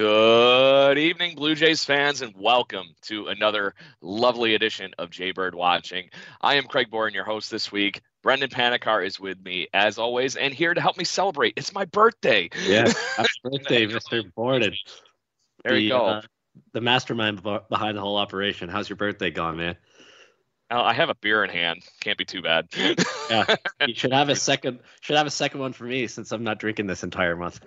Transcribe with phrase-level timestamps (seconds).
[0.00, 6.08] Good evening, Blue Jays fans, and welcome to another lovely edition of Jaybird Watching.
[6.40, 8.00] I am Craig Boren, your host this week.
[8.22, 11.52] Brendan Panikar is with me as always, and here to help me celebrate.
[11.58, 12.48] It's my birthday.
[12.66, 14.22] Yeah, happy birthday, Mr.
[14.34, 14.72] Borden.
[15.64, 16.06] There the, you go.
[16.06, 16.22] Uh,
[16.72, 18.70] the mastermind behind the whole operation.
[18.70, 19.76] How's your birthday gone, man?
[20.70, 21.82] Oh, I have a beer in hand.
[22.00, 22.68] Can't be too bad.
[22.74, 23.54] Yeah,
[23.86, 24.80] you should have a second.
[25.02, 27.60] Should have a second one for me since I'm not drinking this entire month.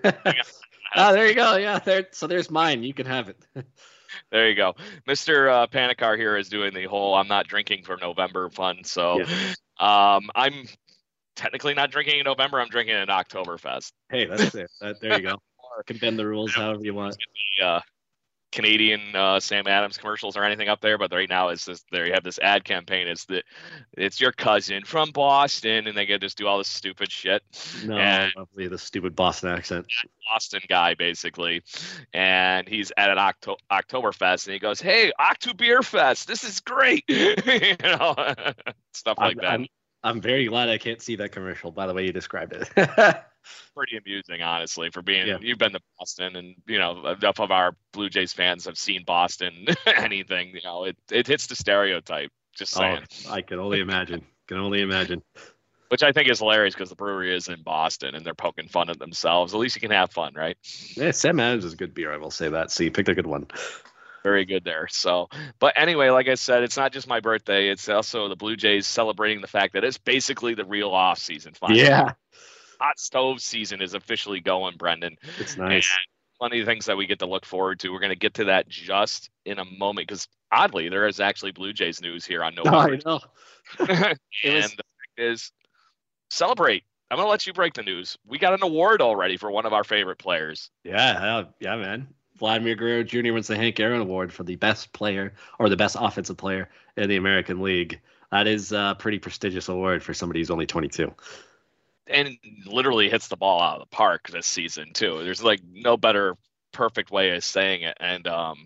[0.95, 1.55] Oh, there you go.
[1.57, 2.07] Yeah, there.
[2.11, 2.83] So there's mine.
[2.83, 3.37] You can have it.
[4.31, 4.73] there you go.
[5.07, 5.49] Mr.
[5.49, 8.83] Uh, Panikar here is doing the whole I'm not drinking for November fun.
[8.83, 9.21] So
[9.79, 10.65] um, I'm
[11.35, 12.59] technically not drinking in November.
[12.59, 13.91] I'm drinking in Oktoberfest.
[14.09, 14.69] Hey, that's it.
[14.81, 15.35] That, there you go.
[15.87, 17.17] Can bend the rules however you want.
[17.59, 17.79] The, uh,
[18.53, 21.83] Canadian uh, Sam Adams commercials or anything up there, but right now it's this.
[21.91, 23.07] There you have this ad campaign.
[23.07, 23.43] It's the,
[23.97, 27.41] it's your cousin from Boston, and they get just do all this stupid shit.
[27.83, 29.87] No, and lovely the stupid Boston accent.
[30.31, 31.63] Boston guy basically,
[32.13, 36.59] and he's at an Octo- Oktoberfest, and he goes, "Hey, Octo Beer Fest, this is
[36.59, 37.35] great," you
[37.81, 38.15] know,
[38.93, 39.45] stuff like I'm, that.
[39.45, 39.67] I'm,
[40.03, 41.71] I'm very glad I can't see that commercial.
[41.71, 42.69] By the way, you described it.
[43.75, 45.37] Pretty amusing, honestly, for being Yeah.
[45.41, 49.03] you've been to Boston, and you know enough of our Blue Jays fans have seen
[49.05, 49.65] Boston.
[49.85, 52.31] anything, you know, it it hits the stereotype.
[52.55, 53.03] Just oh, saying.
[53.29, 54.25] I can only imagine.
[54.47, 55.23] Can only imagine.
[55.89, 58.89] which I think is hilarious because the brewery is in Boston and they're poking fun
[58.89, 59.53] at themselves.
[59.53, 60.57] At least you can have fun, right?
[60.95, 62.11] Yeah, Sam Adams is a good beer.
[62.11, 62.71] I will say that.
[62.71, 63.47] So you picked a good one.
[64.23, 64.87] Very good there.
[64.89, 65.27] So,
[65.59, 68.87] but anyway, like I said, it's not just my birthday; it's also the Blue Jays
[68.87, 71.53] celebrating the fact that it's basically the real off season.
[71.53, 71.81] Finally.
[71.81, 72.13] Yeah,
[72.83, 75.15] hot stove season is officially going, Brendan.
[75.39, 75.89] it's nice.
[76.39, 77.89] Plenty of things that we get to look forward to.
[77.89, 81.51] We're going to get to that just in a moment because oddly, there is actually
[81.51, 82.93] Blue Jays news here on Oh, November.
[82.95, 83.19] I know.
[84.43, 85.51] and was- the fact is,
[86.29, 86.83] celebrate.
[87.11, 88.17] I'm gonna let you break the news.
[88.25, 90.71] We got an award already for one of our favorite players.
[90.83, 92.07] Yeah, yeah, yeah, man.
[92.39, 93.33] Vladimir Guerrero Jr.
[93.33, 97.07] wins the Hank Aaron Award for the best player or the best offensive player in
[97.07, 98.01] the American League.
[98.31, 101.13] That is a pretty prestigious award for somebody who's only 22.
[102.07, 105.23] And literally hits the ball out of the park this season too.
[105.23, 106.35] There's like no better
[106.71, 108.65] perfect way of saying it, and um,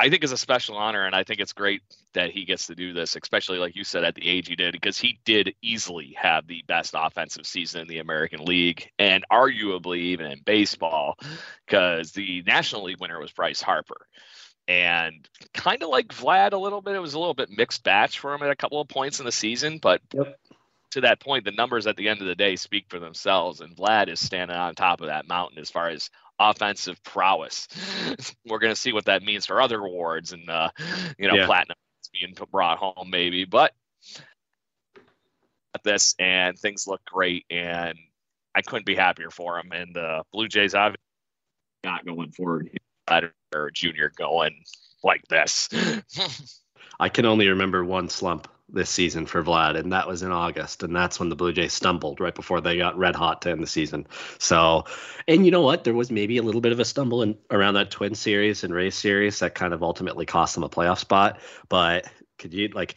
[0.00, 1.82] I think it's a special honor, and I think it's great
[2.14, 4.72] that he gets to do this, especially like you said at the age he did,
[4.72, 9.98] because he did easily have the best offensive season in the American League, and arguably
[9.98, 11.16] even in baseball,
[11.66, 14.06] because the National League winner was Bryce Harper.
[14.66, 18.20] And kind of like Vlad a little bit, it was a little bit mixed batch
[18.20, 20.39] for him at a couple of points in the season, but Yep.
[20.90, 23.76] To that point, the numbers at the end of the day speak for themselves, and
[23.76, 27.68] Vlad is standing on top of that mountain as far as offensive prowess.
[28.46, 30.70] We're going to see what that means for other awards and uh,
[31.18, 31.46] you know Yeah.
[31.46, 31.76] platinum
[32.12, 33.72] being brought home maybe, but
[35.84, 37.96] this and things look great, and
[38.54, 39.70] I couldn't be happier for him.
[39.72, 41.00] And the Blue Jays obviously
[41.84, 42.70] not going forward,
[43.54, 44.64] or Junior going
[45.02, 45.68] like this.
[47.00, 50.82] I can only remember one slump this season for Vlad, and that was in August,
[50.82, 53.62] and that's when the Blue Jays stumbled right before they got red hot to end
[53.62, 54.06] the season.
[54.38, 54.84] So,
[55.28, 55.84] and you know what?
[55.84, 58.72] There was maybe a little bit of a stumble in around that Twin series and
[58.74, 61.40] Rays series that kind of ultimately cost them a playoff spot.
[61.68, 62.06] But
[62.38, 62.96] could you like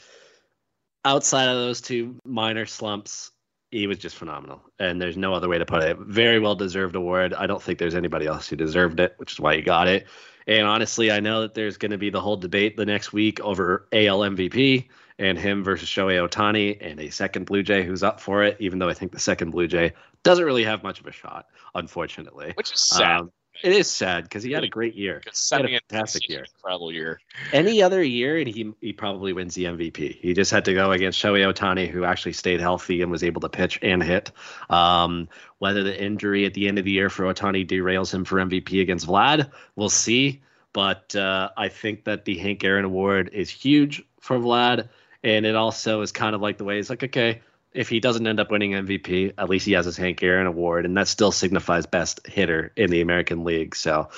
[1.06, 3.32] outside of those two minor slumps?
[3.72, 5.98] He was just phenomenal, and there's no other way to put it.
[5.98, 7.34] Very well deserved award.
[7.34, 10.06] I don't think there's anybody else who deserved it, which is why he got it.
[10.46, 13.40] And honestly, I know that there's going to be the whole debate the next week
[13.40, 14.90] over AL MVP
[15.20, 18.80] and him versus Shohei Ohtani and a second Blue Jay who's up for it, even
[18.80, 19.94] though I think the second Blue Jay
[20.24, 22.54] doesn't really have much of a shot, unfortunately.
[22.56, 23.22] Which is sad.
[23.22, 23.32] Um,
[23.62, 25.22] It is sad because he had a great year.
[25.24, 26.46] He had a fantastic year.
[26.56, 27.20] Incredible year.
[27.52, 30.20] Any other year, and he he probably wins the MVP.
[30.20, 33.42] He just had to go against Shohei Ohtani, who actually stayed healthy and was able
[33.42, 34.32] to pitch and hit.
[34.72, 38.38] Um, whether the injury at the end of the year for Ohtani derails him for
[38.38, 40.42] MVP against Vlad, we'll see.
[40.74, 44.90] But uh, I think that the Hank Aaron Award is huge for Vlad,
[45.24, 47.42] and it also is kind of like the way it's like, okay,
[47.74, 50.86] if he doesn't end up winning MVP, at least he has his Hank Aaron Award,
[50.86, 53.76] and that still signifies best hitter in the American League.
[53.76, 54.10] So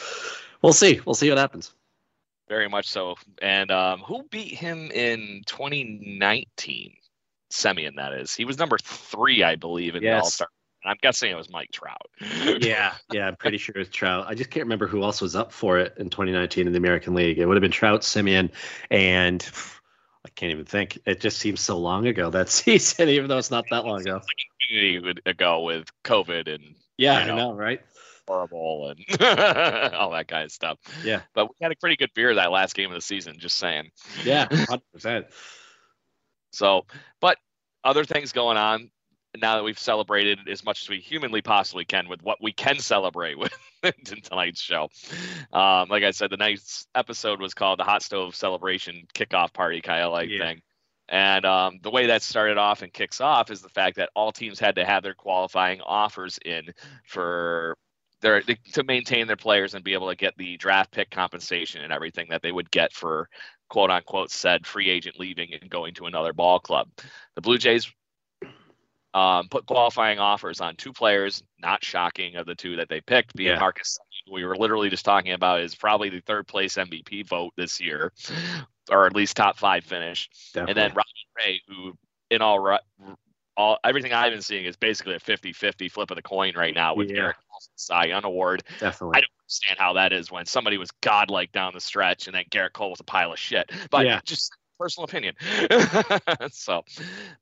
[0.62, 1.00] we'll see.
[1.06, 1.74] We'll see what happens.
[2.48, 3.16] Very much so.
[3.42, 6.94] And um, who beat him in 2019?
[7.52, 8.36] Semien, that is.
[8.36, 10.12] He was number three, I believe, in yes.
[10.12, 10.48] the All Star.
[10.84, 12.10] I'm guessing it was Mike Trout.
[12.62, 14.26] yeah, yeah, I'm pretty sure it was Trout.
[14.28, 17.16] I just can't remember who else was up for it in 2019 in the American
[17.16, 17.40] League.
[17.40, 18.52] It would have been Trout, Semien,
[18.92, 19.42] and
[20.26, 20.98] I can't even think.
[21.06, 24.16] It just seems so long ago that season, even though it's not that long ago.
[24.16, 27.82] Like ago uh, with COVID and yeah, you know, I know, right?
[28.28, 29.22] Horrible and
[29.94, 30.80] all that kind of stuff.
[31.04, 33.36] Yeah, but we had a pretty good beer that last game of the season.
[33.38, 33.92] Just saying.
[34.24, 35.28] Yeah, hundred percent.
[36.52, 36.88] So,
[37.22, 37.38] but
[37.84, 38.90] other things going on
[39.40, 42.80] now that we've celebrated as much as we humanly possibly can with what we can
[42.80, 43.54] celebrate with
[43.84, 44.90] in tonight's show.
[45.54, 49.82] Um, like I said, the night's episode was called the Hot Stove Celebration Kickoff Party
[49.82, 50.40] kind of like yeah.
[50.40, 50.62] thing.
[51.08, 54.32] And um, the way that started off and kicks off is the fact that all
[54.32, 56.74] teams had to have their qualifying offers in
[57.04, 57.78] for
[58.22, 61.94] their to maintain their players and be able to get the draft pick compensation and
[61.94, 63.30] everything that they would get for
[63.70, 66.90] quote unquote said free agent leaving and going to another ball club.
[67.36, 67.92] The Blue Jays
[69.16, 71.42] um, put qualifying offers on two players.
[71.60, 73.60] Not shocking of the two that they picked, being yeah.
[73.60, 73.98] Marcus.
[74.32, 78.12] We were literally just talking about is probably the third place MVP vote this year,
[78.92, 80.30] or at least top five finish.
[80.54, 80.72] Definitely.
[80.72, 81.94] And then Robbie Ray, who
[82.30, 82.78] in all
[83.58, 86.94] all everything I've been seeing is basically a 50-50 flip of the coin right now
[86.94, 87.16] with yeah.
[87.16, 88.64] Gerrit Cole's Cy Young Award.
[88.82, 89.16] Definitely.
[89.16, 92.44] I don't understand how that is when somebody was godlike down the stretch and then
[92.52, 93.72] Gerrit Cole was a pile of shit.
[93.90, 94.20] But yeah.
[94.26, 95.36] just personal opinion.
[96.52, 96.84] so,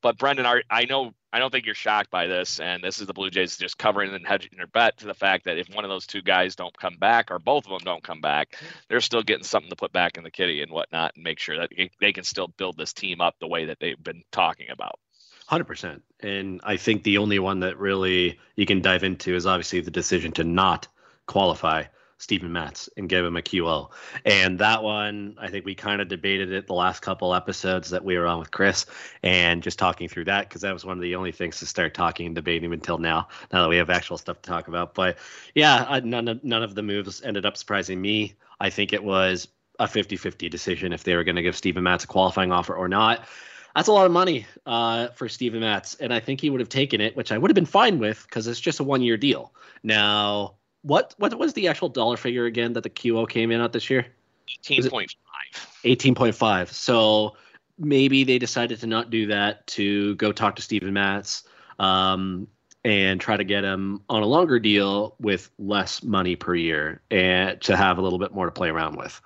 [0.02, 3.08] but Brendan, I I know I don't think you're shocked by this, and this is
[3.08, 5.84] the Blue Jays just covering and hedging their bet to the fact that if one
[5.84, 8.58] of those two guys don't come back, or both of them don't come back,
[8.88, 11.58] they're still getting something to put back in the kitty and whatnot, and make sure
[11.58, 15.00] that they can still build this team up the way that they've been talking about.
[15.48, 19.46] Hundred percent, and I think the only one that really you can dive into is
[19.46, 20.88] obviously the decision to not
[21.26, 21.84] qualify
[22.24, 23.92] Steven Matz and give him a QO.
[24.26, 28.04] And that one, I think we kind of debated it the last couple episodes that
[28.04, 28.86] we were on with Chris
[29.22, 31.94] and just talking through that because that was one of the only things to start
[31.94, 34.94] talking and debating until now, now that we have actual stuff to talk about.
[34.94, 35.18] But
[35.54, 38.36] yeah, none of, none of the moves ended up surprising me.
[38.60, 39.50] I think it was
[39.80, 42.74] a 50 50 decision if they were going to give Steven Matz a qualifying offer
[42.74, 43.28] or not.
[43.76, 46.70] That's a lot of money uh, for Steven Matz, and I think he would have
[46.70, 49.18] taken it, which I would have been fine with because it's just a one year
[49.18, 49.52] deal.
[49.82, 53.74] Now, what what was the actual dollar figure again that the QO came in at
[53.74, 54.06] this year?
[54.50, 55.68] Eighteen point five.
[55.84, 56.72] Eighteen point five.
[56.72, 57.36] So
[57.80, 61.44] maybe they decided to not do that to go talk to Steven Matz
[61.80, 62.48] um,
[62.84, 67.60] and try to get him on a longer deal with less money per year and
[67.62, 69.20] to have a little bit more to play around with.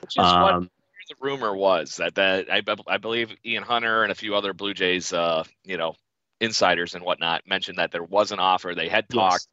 [0.00, 0.62] Which is um, what
[1.08, 4.74] the rumor was that that I, I believe Ian Hunter and a few other Blue
[4.74, 5.96] Jays, uh, you know,
[6.40, 8.76] insiders and whatnot mentioned that there was an offer.
[8.76, 9.32] They had talked.
[9.32, 9.46] Yes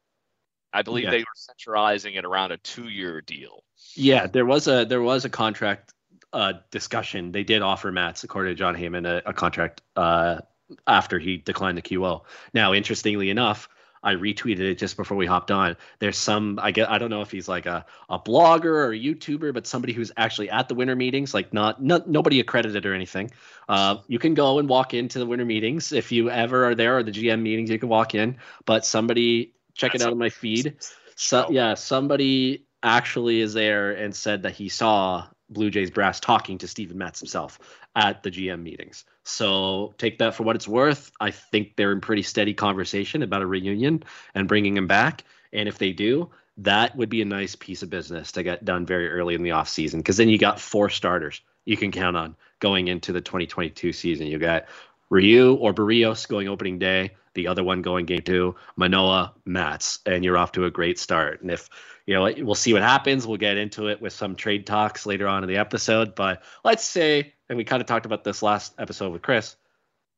[0.72, 1.10] I believe yeah.
[1.10, 3.64] they were centralizing it around a two-year deal.
[3.94, 5.94] Yeah, there was a there was a contract
[6.32, 7.32] uh, discussion.
[7.32, 10.40] They did offer Matz, according to Jon Heyman, a, a contract uh,
[10.86, 12.22] after he declined the QO.
[12.52, 13.68] Now, interestingly enough,
[14.02, 15.76] I retweeted it just before we hopped on.
[15.98, 18.98] There's some I get I don't know if he's like a, a blogger or a
[18.98, 22.94] YouTuber, but somebody who's actually at the winter meetings, like not, not nobody accredited or
[22.94, 23.30] anything.
[23.68, 26.98] Uh, you can go and walk into the winter meetings if you ever are there
[26.98, 27.70] or the GM meetings.
[27.70, 30.76] You can walk in, but somebody check That's it out on my feed.
[31.16, 36.58] So yeah, somebody actually is there and said that he saw Blue Jays brass talking
[36.58, 37.58] to Steven Matz himself
[37.96, 39.06] at the GM meetings.
[39.24, 41.10] So take that for what it's worth.
[41.20, 44.04] I think they're in pretty steady conversation about a reunion
[44.34, 45.24] and bringing him back.
[45.52, 48.84] And if they do, that would be a nice piece of business to get done
[48.84, 52.34] very early in the offseason because then you got four starters you can count on
[52.60, 54.26] going into the 2022 season.
[54.26, 54.64] You got
[55.10, 60.24] Ryu or Berrios going opening day, the other one going game two, Manoah, Matz, and
[60.24, 61.40] you're off to a great start.
[61.40, 61.70] And if
[62.04, 63.26] you know, we'll see what happens.
[63.26, 66.16] We'll get into it with some trade talks later on in the episode.
[66.16, 69.54] But let's say, and we kind of talked about this last episode with Chris.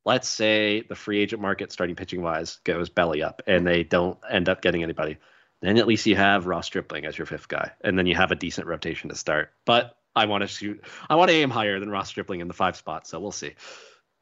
[0.03, 4.17] Let's say the free agent market, starting pitching wise, goes belly up, and they don't
[4.27, 5.17] end up getting anybody.
[5.61, 8.31] Then at least you have Ross Stripling as your fifth guy, and then you have
[8.31, 9.51] a decent rotation to start.
[9.63, 10.83] But I want to shoot.
[11.07, 13.53] I want to aim higher than Ross Stripling in the five spot, so we'll see.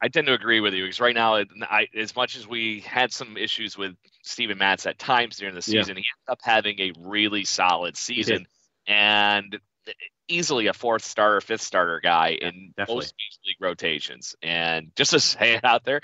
[0.02, 3.12] I tend to agree with you because right now, I, as much as we had
[3.12, 6.02] some issues with Steven Matz at times during the season, yeah.
[6.02, 8.46] he ended up having a really solid season
[8.86, 9.92] and eh,
[10.28, 12.94] easily a fourth starter, fifth starter guy in Definitely.
[12.94, 13.14] most
[13.46, 14.34] league rotations.
[14.42, 16.00] And just to say it out there,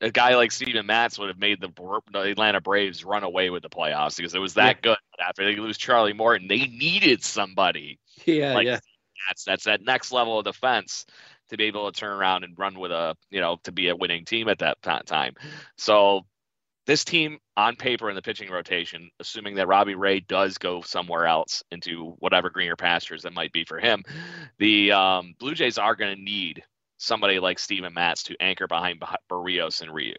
[0.00, 1.68] a guy like Steven Matz would have made the,
[2.12, 4.90] the Atlanta Braves run away with the playoffs because it was that yeah.
[4.94, 4.98] good.
[5.20, 7.98] After they lose Charlie Morton, they needed somebody.
[8.24, 8.80] Yeah, like yeah.
[9.28, 11.06] That's that's that next level of defense
[11.50, 13.96] to be able to turn around and run with a you know to be a
[13.96, 15.34] winning team at that time.
[15.76, 16.22] So
[16.86, 21.26] this team on paper in the pitching rotation, assuming that Robbie Ray does go somewhere
[21.26, 24.04] else into whatever greener pastures that might be for him,
[24.58, 26.62] the um, Blue Jays are going to need
[26.98, 30.14] somebody like Steven Matz to anchor behind Berrios and Ryu.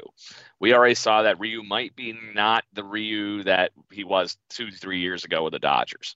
[0.60, 5.00] We already saw that Ryu might be not the Ryu that he was two, three
[5.00, 6.15] years ago with the Dodgers.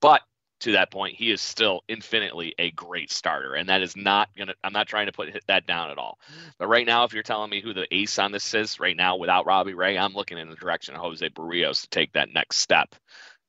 [0.00, 0.22] But
[0.60, 3.54] to that point, he is still infinitely a great starter.
[3.54, 6.18] And that is not going to, I'm not trying to put that down at all.
[6.58, 9.16] But right now, if you're telling me who the ace on this is right now
[9.16, 12.58] without Robbie Ray, I'm looking in the direction of Jose Berrios to take that next
[12.58, 12.94] step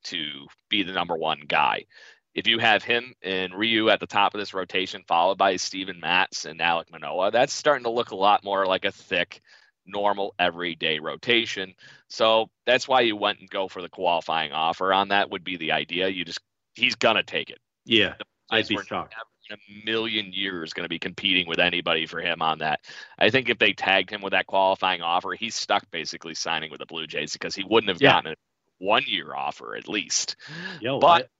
[0.04, 1.84] to be the number one guy.
[2.32, 5.98] If you have him and Ryu at the top of this rotation, followed by Steven
[5.98, 9.40] Matz and Alec Manoah, that's starting to look a lot more like a thick,
[9.84, 11.74] normal, everyday rotation.
[12.08, 15.56] So that's why you went and go for the qualifying offer on that would be
[15.56, 16.08] the idea.
[16.08, 16.40] You just
[16.74, 17.58] he's gonna take it.
[17.84, 18.14] Yeah,
[18.50, 19.14] I'd be shocked.
[19.48, 22.78] In a million years, going to be competing with anybody for him on that.
[23.18, 26.78] I think if they tagged him with that qualifying offer, he's stuck basically signing with
[26.78, 28.12] the Blue Jays because he wouldn't have yeah.
[28.12, 28.34] gotten a
[28.78, 30.36] one year offer at least.
[30.80, 31.30] Yo, but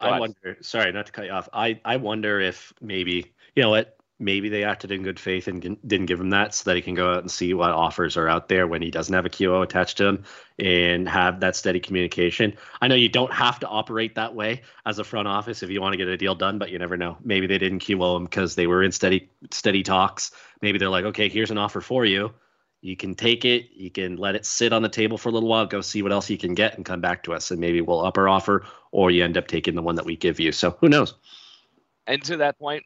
[0.00, 0.56] I, I wonder.
[0.60, 1.48] Sorry, not to cut you off.
[1.52, 5.60] I I wonder if maybe you know what maybe they acted in good faith and
[5.86, 8.28] didn't give him that so that he can go out and see what offers are
[8.28, 10.24] out there when he doesn't have a QO attached to him
[10.58, 12.54] and have that steady communication.
[12.80, 15.80] I know you don't have to operate that way as a front office if you
[15.80, 17.16] want to get a deal done, but you never know.
[17.24, 20.30] Maybe they didn't QO him because they were in steady steady talks.
[20.60, 22.32] Maybe they're like, okay, here's an offer for you.
[22.82, 23.70] You can take it.
[23.74, 26.12] You can let it sit on the table for a little while, go see what
[26.12, 27.50] else you can get, and come back to us.
[27.50, 30.16] And maybe we'll up our offer, or you end up taking the one that we
[30.16, 30.52] give you.
[30.52, 31.14] So who knows?
[32.06, 32.84] And to that point,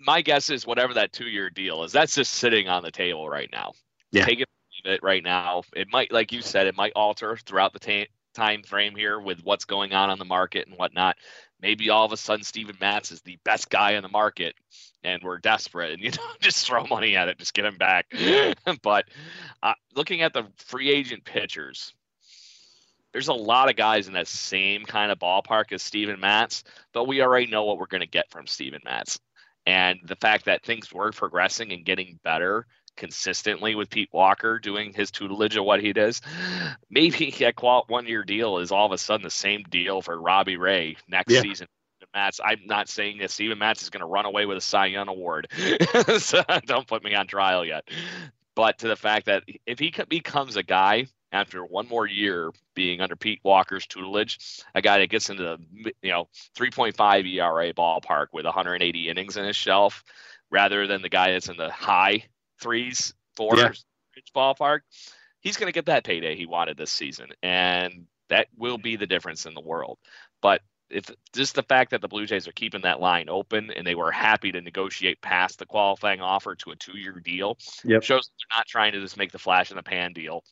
[0.00, 3.28] my guess is whatever that two year deal is, that's just sitting on the table
[3.28, 3.72] right now.
[4.12, 4.24] Yeah.
[4.24, 4.48] Take it,
[4.84, 5.62] it right now.
[5.74, 9.42] It might, like you said, it might alter throughout the ta- time frame here with
[9.42, 11.16] what's going on on the market and whatnot.
[11.60, 14.54] Maybe all of a sudden Steven Matz is the best guy in the market
[15.02, 18.06] and we're desperate and you know just throw money at it, just get him back.
[18.82, 19.06] but
[19.62, 21.92] uh, looking at the free agent pitchers,
[23.12, 26.62] there's a lot of guys in that same kind of ballpark as Steven Matz,
[26.92, 29.18] but we already know what we're going to get from Steven Matz.
[29.68, 34.94] And the fact that things were progressing and getting better consistently with Pete Walker doing
[34.94, 36.22] his tutelage of what he does,
[36.88, 37.52] maybe a
[37.88, 41.34] one year deal is all of a sudden the same deal for Robbie Ray next
[41.34, 41.42] yeah.
[41.42, 41.66] season.
[42.14, 44.86] Matz, I'm not saying that Steven Matz is going to run away with a Cy
[44.86, 45.48] Young award.
[46.18, 47.86] so don't put me on trial yet.
[48.56, 53.00] But to the fact that if he becomes a guy after one more year being
[53.00, 58.26] under Pete Walker's tutelage, a guy that gets into the you know 3.5 ERA ballpark
[58.32, 60.04] with 180 innings in his shelf,
[60.50, 62.24] rather than the guy that's in the high
[62.60, 64.22] threes, fours yeah.
[64.34, 64.80] ballpark,
[65.40, 69.06] he's going to get that payday he wanted this season, and that will be the
[69.06, 69.98] difference in the world.
[70.40, 73.86] But if just the fact that the Blue Jays are keeping that line open and
[73.86, 78.02] they were happy to negotiate past the qualifying offer to a two-year deal yep.
[78.02, 80.44] shows they're not trying to just make the flash in the pan deal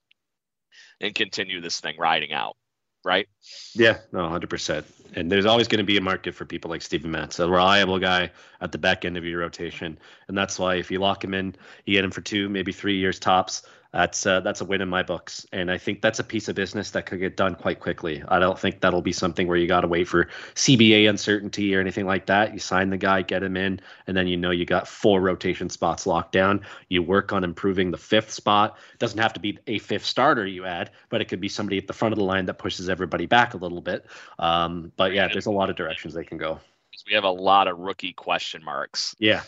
[1.01, 2.57] and continue this thing riding out.
[3.05, 3.29] Right?
[3.75, 4.85] Yeah, no, 100%.
[5.15, 8.01] And there's always going to be a market for people like Steven Matz, a reliable
[8.01, 9.97] guy at the back end of your rotation.
[10.27, 11.55] And that's why if you lock him in,
[11.85, 13.63] you get him for two, maybe three years tops
[13.97, 16.55] that's uh, that's a win in my books, and I think that's a piece of
[16.55, 18.23] business that could get done quite quickly.
[18.29, 21.81] I don't think that'll be something where you got to wait for CBA uncertainty or
[21.81, 22.53] anything like that.
[22.53, 25.71] You sign the guy, get him in, and then you know you got four rotation
[25.71, 26.61] spots locked down.
[26.91, 28.77] You work on improving the fifth spot.
[28.93, 31.79] It doesn't have to be a fifth starter you add, but it could be somebody
[31.79, 34.05] at the front of the line that pushes everybody back a little bit.
[34.39, 36.61] Um, but yeah, there's a lot of directions they can go.
[37.07, 39.17] We have a lot of rookie question marks.
[39.19, 39.41] Yeah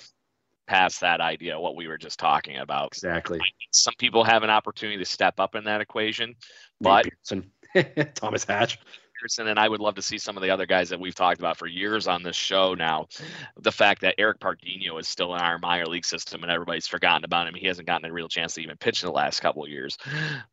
[0.68, 4.98] past that idea what we were just talking about exactly some people have an opportunity
[4.98, 6.34] to step up in that equation
[6.80, 7.06] but
[8.14, 8.78] thomas hatch
[9.20, 11.40] Pearson, and I would love to see some of the other guys that we've talked
[11.40, 13.06] about for years on this show now.
[13.60, 17.24] The fact that Eric Pardinho is still in our minor league system and everybody's forgotten
[17.24, 17.54] about him.
[17.54, 19.98] He hasn't gotten a real chance to even pitch in the last couple of years.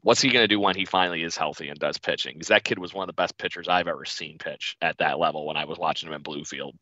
[0.01, 2.33] What's he going to do when he finally is healthy and does pitching?
[2.33, 5.19] Because that kid was one of the best pitchers I've ever seen pitch at that
[5.19, 6.73] level when I was watching him in Bluefield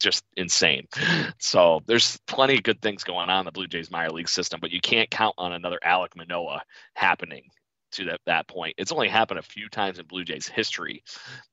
[0.00, 0.86] just insane.
[1.40, 4.60] So there's plenty of good things going on in the Blue Jays minor league system,
[4.60, 6.62] but you can't count on another Alec Manoah
[6.94, 7.44] happening
[7.92, 8.74] to that, that point.
[8.76, 11.02] It's only happened a few times in Blue Jays history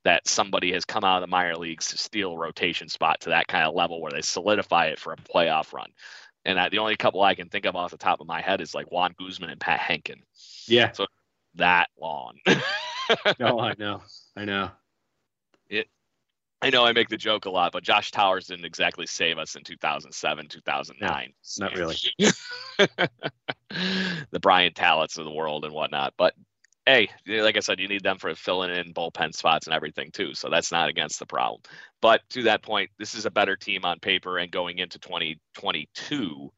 [0.03, 3.29] that somebody has come out of the minor leagues to steal a rotation spot to
[3.29, 5.89] that kind of level where they solidify it for a playoff run.
[6.43, 8.61] And I, the only couple I can think of off the top of my head
[8.61, 10.21] is like Juan Guzman and Pat Hentgen.
[10.67, 10.91] Yeah.
[10.91, 11.05] So
[11.55, 12.37] that long.
[13.39, 14.01] no, I know.
[14.35, 14.71] I know.
[16.61, 19.55] I know I make the joke a lot, but Josh Towers didn't exactly save us
[19.55, 21.33] in 2007, 2009.
[21.59, 21.95] No, not really.
[24.31, 26.13] the Brian Tallets of the world and whatnot.
[26.17, 26.33] But
[26.85, 30.33] hey, like I said, you need them for filling in bullpen spots and everything too.
[30.33, 31.61] So that's not against the problem.
[32.01, 36.51] But to that point, this is a better team on paper and going into 2022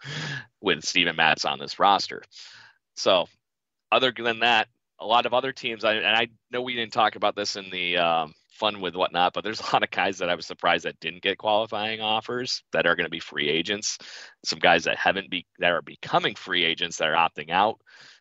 [0.61, 2.23] with Steven Matz on this roster.
[2.95, 3.27] So
[3.91, 4.67] other than that,
[4.99, 7.69] a lot of other teams, I, and I know we didn't talk about this in
[7.69, 10.85] the um, fun with whatnot, but there's a lot of guys that I was surprised
[10.85, 13.97] that didn't get qualifying offers that are going to be free agents.
[14.43, 17.79] Some guys that haven't be that are becoming free agents that are opting out,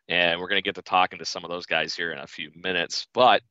[0.09, 2.27] and we're going to get to talking to some of those guys here in a
[2.27, 3.07] few minutes.
[3.15, 3.43] But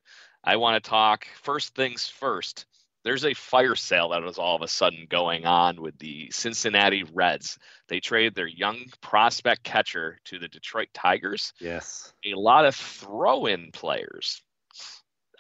[0.44, 2.65] I want to talk first things first.
[3.04, 7.04] There's a fire sale that was all of a sudden going on with the Cincinnati
[7.04, 7.60] Reds.
[7.88, 11.54] They traded their young prospect catcher to the Detroit Tigers.
[11.60, 12.13] Yes.
[12.25, 14.42] A lot of throw in players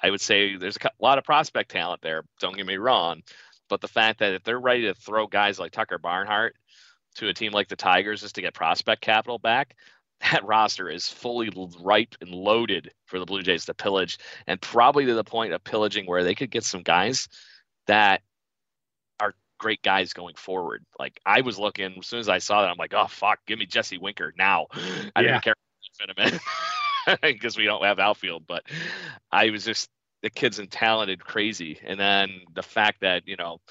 [0.05, 2.23] I would say there's a lot of prospect talent there.
[2.39, 3.23] Don't get me wrong,
[3.69, 6.55] but the fact that if they're ready to throw guys like Tucker Barnhart
[7.15, 9.75] to a team like the Tigers just to get prospect capital back,
[10.31, 11.49] that roster is fully
[11.81, 15.63] ripe and loaded for the Blue Jays to pillage, and probably to the point of
[15.63, 17.27] pillaging where they could get some guys
[17.87, 18.21] that
[19.19, 20.85] are great guys going forward.
[20.99, 23.57] Like I was looking as soon as I saw that, I'm like, oh fuck, give
[23.57, 24.67] me Jesse Winker now.
[25.15, 25.21] I yeah.
[25.21, 25.55] didn't care
[25.97, 26.39] fit him in.
[27.21, 28.45] because we don't have outfield.
[28.47, 28.63] But
[29.31, 29.89] I was just
[30.25, 33.61] the kid's and talented crazy, and then the fact that you know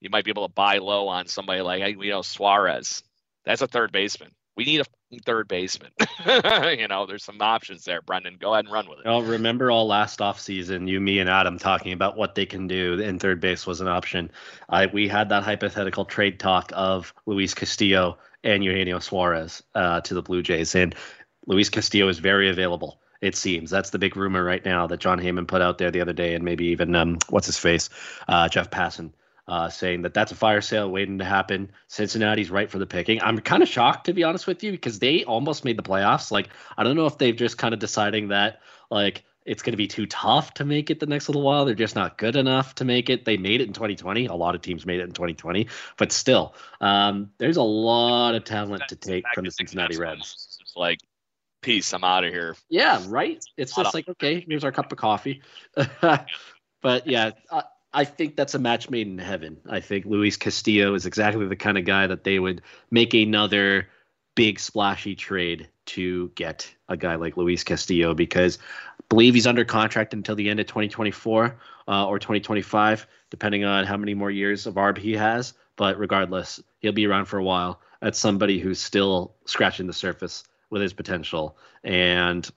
[0.00, 3.02] you might be able to buy low on somebody like you know Suarez.
[3.44, 4.30] That's a third baseman.
[4.56, 5.90] We need a third baseman.
[6.78, 8.36] you know, there's some options there, Brendan.
[8.40, 9.06] Go ahead and run with it.
[9.06, 12.68] Well, remember all last off season, you, me, and Adam talking about what they can
[12.68, 14.30] do, and third base was an option.
[14.68, 20.14] I we had that hypothetical trade talk of Luis Castillo and Eugenio Suarez uh, to
[20.14, 20.94] the Blue Jays, and
[21.48, 23.00] Luis Castillo is very available.
[23.24, 26.02] It seems that's the big rumor right now that Jon Heyman put out there the
[26.02, 27.88] other day, and maybe even um, what's his face,
[28.28, 29.12] uh, Jeff Passan,
[29.48, 31.72] uh, saying that that's a fire sale waiting to happen.
[31.88, 33.22] Cincinnati's right for the picking.
[33.22, 36.30] I'm kind of shocked to be honest with you because they almost made the playoffs.
[36.30, 38.60] Like I don't know if they've just kind of deciding that
[38.90, 41.64] like it's going to be too tough to make it the next little while.
[41.64, 43.24] They're just not good enough to make it.
[43.24, 44.26] They made it in 2020.
[44.26, 48.44] A lot of teams made it in 2020, but still, um, there's a lot of
[48.44, 50.58] talent to take from the Cincinnati Reds.
[50.76, 50.98] Like
[51.64, 51.92] peace.
[51.92, 52.56] I'm out of here.
[52.68, 53.42] Yeah, right.
[53.56, 55.42] It's just like okay, here's our cup of coffee.
[56.00, 59.58] but yeah, I, I, think that's a match made in heaven.
[59.68, 63.88] I think Luis Castillo is exactly the kind of guy that they would make another
[64.34, 68.58] big splashy trade to get a guy like Luis Castillo because
[69.00, 71.56] I believe he's under contract until the end of 2024
[71.88, 75.54] uh, or 2025, depending on how many more years of ARB he has.
[75.76, 77.80] But regardless, he'll be around for a while.
[78.00, 81.56] That's somebody who's still scratching the surface with his potential.
[81.82, 82.48] And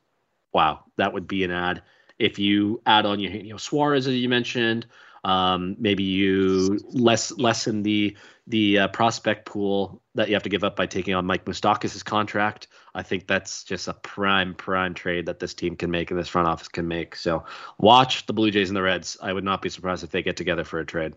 [0.53, 1.83] wow, that would be an ad.
[2.19, 4.87] If you add on your, you know, Suarez as you mentioned,
[5.23, 8.15] um, maybe you less lessen the
[8.47, 12.03] the uh, prospect pool that you have to give up by taking on Mike Moustakas'
[12.03, 12.67] contract.
[12.95, 16.29] I think that's just a prime prime trade that this team can make and this
[16.29, 17.15] front office can make.
[17.15, 17.43] So
[17.77, 19.17] watch the Blue Jays and the Reds.
[19.21, 21.13] I would not be surprised if they get together for a trade.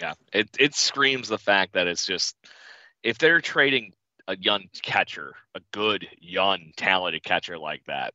[0.00, 2.36] Yeah, it it screams the fact that it's just
[3.02, 3.92] if they're trading
[4.30, 8.14] a young catcher, a good young talented catcher like that,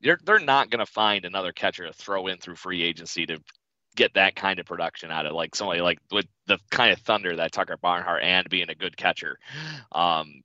[0.00, 3.38] they're they're not going to find another catcher to throw in through free agency to
[3.96, 7.36] get that kind of production out of like somebody like with the kind of thunder
[7.36, 9.38] that Tucker Barnhart and being a good catcher.
[9.92, 10.42] Um,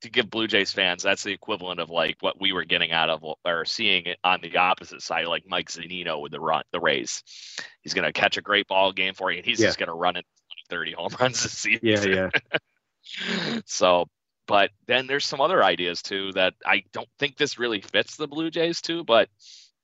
[0.00, 3.10] to give Blue Jays fans, that's the equivalent of like what we were getting out
[3.10, 7.22] of or seeing on the opposite side, like Mike Zunino with the run, the Rays.
[7.82, 9.66] He's going to catch a great ball game for you, and he's yeah.
[9.66, 10.24] just going to run it
[10.70, 11.80] 30 home runs this season.
[11.82, 13.60] Yeah, yeah.
[13.66, 14.06] so
[14.48, 18.26] but then there's some other ideas too that I don't think this really fits the
[18.26, 19.04] Blue Jays too.
[19.04, 19.28] But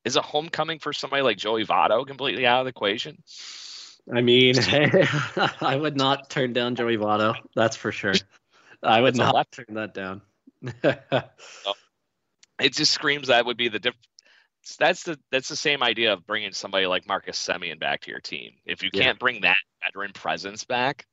[0.04, 3.22] is a homecoming for somebody like Joey Votto completely out of the equation?
[4.12, 4.54] I mean,
[5.60, 7.34] I would not turn down Joey Votto.
[7.54, 8.14] That's for sure.
[8.82, 9.52] I would not left.
[9.52, 10.22] turn that down.
[12.58, 13.94] it just screams that would be the diff.
[14.78, 18.20] That's the that's the same idea of bringing somebody like Marcus Semien back to your
[18.20, 18.52] team.
[18.64, 21.06] If you can't bring that veteran presence back,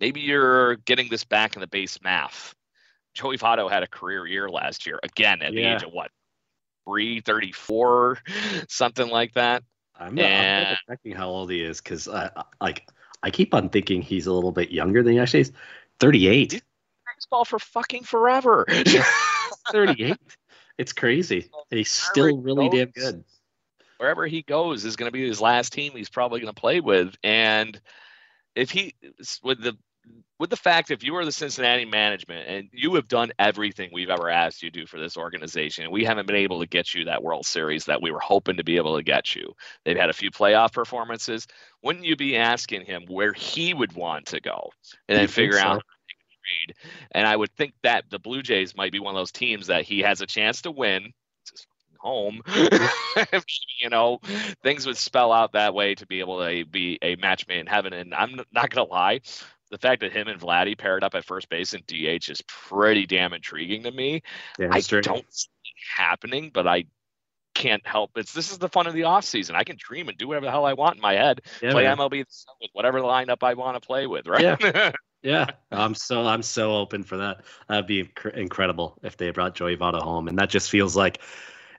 [0.00, 2.52] maybe you're getting this back in the base math
[3.14, 5.60] Joey Votto had a career year last year, again at yeah.
[5.60, 6.10] the age of what,
[6.86, 8.18] three thirty four,
[8.68, 9.62] something like that.
[9.98, 12.88] I'm not, and, I'm not checking how old he is because I like
[13.22, 15.52] I keep on thinking he's a little bit younger than he actually is.
[15.98, 16.62] Thirty eight.
[17.16, 18.64] Baseball for fucking forever.
[19.72, 20.18] Thirty eight.
[20.78, 21.50] It's crazy.
[21.68, 23.24] He's still really goes, damn good.
[23.98, 26.80] Wherever he goes is going to be his last team he's probably going to play
[26.80, 27.78] with, and
[28.54, 28.94] if he
[29.42, 29.76] with the
[30.38, 34.08] with the fact if you were the Cincinnati management and you have done everything we've
[34.08, 36.94] ever asked you to do for this organization, and we haven't been able to get
[36.94, 39.54] you that World Series that we were hoping to be able to get you.
[39.84, 41.46] They've had a few playoff performances.
[41.82, 44.70] Wouldn't you be asking him where he would want to go
[45.08, 45.66] and then figure so?
[45.66, 45.82] out
[47.12, 49.84] and I would think that the Blue Jays might be one of those teams that
[49.84, 51.12] he has a chance to win
[51.98, 52.40] home.
[53.80, 54.20] you know,
[54.62, 57.66] things would spell out that way to be able to be a match made in
[57.66, 57.92] heaven.
[57.92, 59.20] And I'm not going to lie,
[59.70, 63.06] the fact that him and Vladdy paired up at first base and DH is pretty
[63.06, 64.22] damn intriguing to me.
[64.58, 66.84] Yeah, I don't see it happening, but I
[67.54, 69.56] can't help it's this is the fun of the off season.
[69.56, 71.42] I can dream and do whatever the hell I want in my head.
[71.62, 71.96] Yeah, play man.
[71.96, 72.24] MLB
[72.60, 74.58] with whatever lineup I want to play with, right?
[74.60, 74.92] Yeah.
[75.22, 75.46] yeah.
[75.70, 77.42] I'm so I'm so open for that.
[77.68, 81.20] That'd be inc- incredible if they brought Joey Votto home, and that just feels like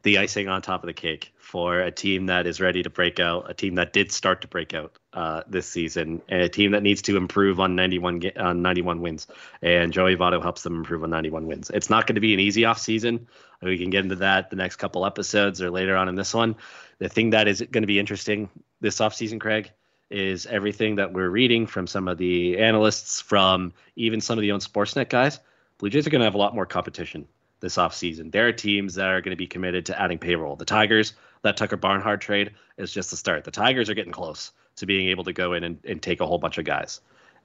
[0.04, 3.20] the icing on top of the cake for a team that is ready to break
[3.20, 6.72] out, a team that did start to break out uh, this season, and a team
[6.72, 9.28] that needs to improve on 91 on 91 wins.
[9.62, 11.70] And Joey Votto helps them improve on 91 wins.
[11.70, 13.28] It's not going to be an easy off season.
[13.62, 16.56] We can get into that the next couple episodes or later on in this one.
[17.00, 19.72] The thing that is going to be interesting this off season, Craig,
[20.10, 24.52] is everything that we're reading from some of the analysts, from even some of the
[24.52, 25.40] own Sportsnet guys.
[25.78, 27.28] Blue Jays are going to have a lot more competition
[27.62, 28.32] this offseason.
[28.32, 30.56] There are teams that are going to be committed to adding payroll.
[30.56, 33.44] The Tigers, that Tucker Barnhart trade is just the start.
[33.44, 36.28] The Tigers are getting close to being able to go in and, and take a
[36.28, 37.02] whole bunch of guys.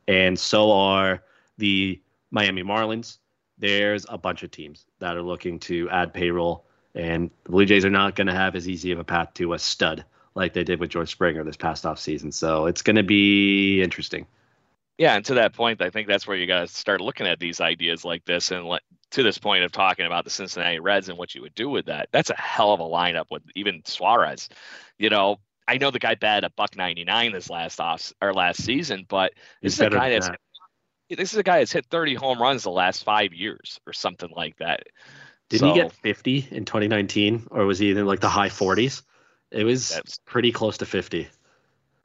[0.08, 1.22] And so are
[1.58, 2.00] the
[2.30, 3.18] Miami Marlins.
[3.58, 7.84] There's a bunch of teams that are looking to add payroll, and the Blue Jays
[7.84, 10.64] are not going to have as easy of a path to a stud like they
[10.64, 12.32] did with George Springer this past offseason.
[12.32, 14.26] So it's going to be interesting.
[14.98, 17.38] Yeah, and to that point, I think that's where you got to start looking at
[17.38, 21.08] these ideas like this and let, to this point of talking about the Cincinnati Reds
[21.08, 23.82] and what you would do with that, that's a hell of a lineup with even
[23.84, 24.48] Suarez.
[24.98, 25.36] You know,
[25.68, 29.32] I know the guy batted a buck 99 this last off or last season, but
[29.60, 30.38] this is a guy that's that.
[31.10, 34.30] this is a guy that's hit 30 home runs the last five years or something
[34.34, 34.84] like that.
[35.50, 39.02] Did so, he get 50 in 2019, or was he in like the high 40s?
[39.50, 41.28] It was pretty close to 50.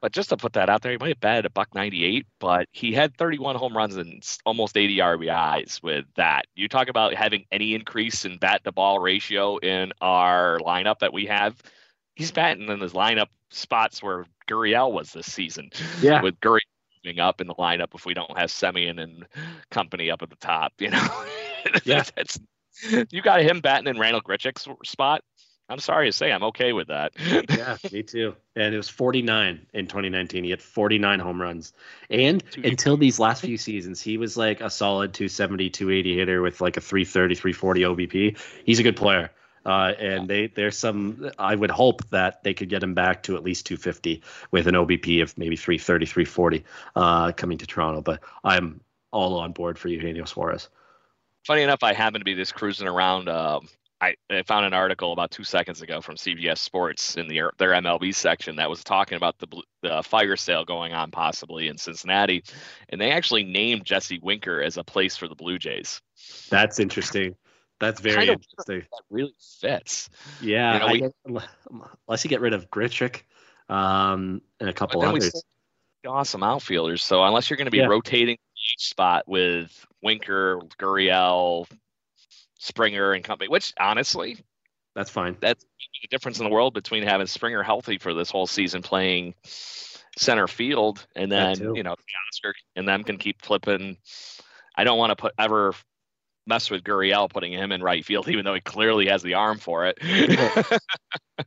[0.02, 2.66] But just to put that out there, he might have batted a buck 98, but
[2.72, 6.46] he had 31 home runs and almost 80 RBIs with that.
[6.56, 11.12] You talk about having any increase in bat to ball ratio in our lineup that
[11.12, 11.54] we have.
[12.16, 15.70] He's batting in his lineup spots where Gurriel was this season.
[16.00, 16.20] Yeah.
[16.20, 16.58] With Gurriel
[17.20, 19.24] up in the lineup if we don't have Semien and
[19.70, 21.24] company up at the top, you know.
[21.84, 22.02] yeah.
[22.16, 22.40] That's,
[23.10, 25.22] you got him batting in Randall Grichuk's spot.
[25.72, 27.12] I'm sorry to say, I'm okay with that.
[27.48, 28.36] yeah, me too.
[28.54, 30.44] And it was 49 in 2019.
[30.44, 31.72] He had 49 home runs.
[32.10, 36.60] And until these last few seasons, he was like a solid 270, 280 hitter with
[36.60, 38.38] like a 330, 340 OBP.
[38.66, 39.30] He's a good player.
[39.64, 43.36] Uh, and they there's some I would hope that they could get him back to
[43.36, 46.64] at least 250 with an OBP of maybe 330, 340
[46.96, 48.02] uh, coming to Toronto.
[48.02, 48.80] But I'm
[49.10, 50.68] all on board for Eugenio Suarez.
[51.46, 53.60] Funny enough, I happen to be just cruising around uh,
[54.02, 57.70] I, I, found an article about two seconds ago from CBS Sports in the, their
[57.70, 59.46] MLB section that was talking about the,
[59.82, 62.42] the fire sale going on possibly in Cincinnati,
[62.88, 66.02] and they actually named Jesse Winker as a place for the Blue Jays.
[66.50, 67.36] That's interesting.
[67.78, 68.80] That's very interesting.
[68.90, 70.10] That really fits.
[70.40, 71.44] Yeah, you know, we, I,
[72.08, 73.22] unless you get rid of Grichuk
[73.68, 75.44] um, and a couple others.
[76.04, 77.04] Awesome outfielders.
[77.04, 77.86] So unless you're going to be yeah.
[77.86, 81.68] rotating each spot with Winker, Gurriel,
[82.62, 84.38] Springer and company, which honestly,
[84.94, 85.36] that's fine.
[85.40, 85.64] That's
[86.02, 89.34] the difference in the world between having Springer healthy for this whole season playing
[90.16, 91.96] center field and then, you know,
[92.28, 93.96] Oscar and them can keep flipping.
[94.76, 95.72] I don't want to put ever
[96.46, 99.58] mess with Gurriel putting him in right field, even though he clearly has the arm
[99.58, 99.98] for it.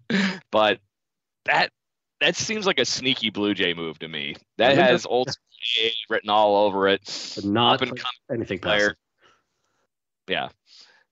[0.52, 0.80] but
[1.46, 1.72] that
[2.20, 4.36] that seems like a sneaky Blue Jay move to me.
[4.58, 5.30] That has old
[6.10, 7.40] written all over it.
[7.44, 7.82] Not
[8.30, 8.96] anything player.
[10.28, 10.50] Yeah.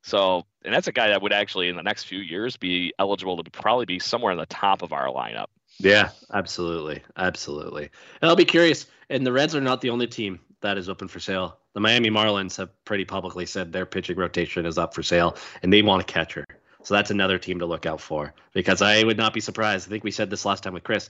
[0.04, 3.42] So, and that's a guy that would actually in the next few years be eligible
[3.42, 5.48] to probably be somewhere in the top of our lineup.
[5.80, 7.90] Yeah, absolutely, absolutely.
[8.22, 8.86] And I'll be curious.
[9.10, 11.58] And the Reds are not the only team that is open for sale.
[11.74, 15.72] The Miami Marlins have pretty publicly said their pitching rotation is up for sale, and
[15.72, 16.46] they want a catcher.
[16.84, 19.88] So that's another team to look out for because I would not be surprised.
[19.88, 21.10] I think we said this last time with Chris.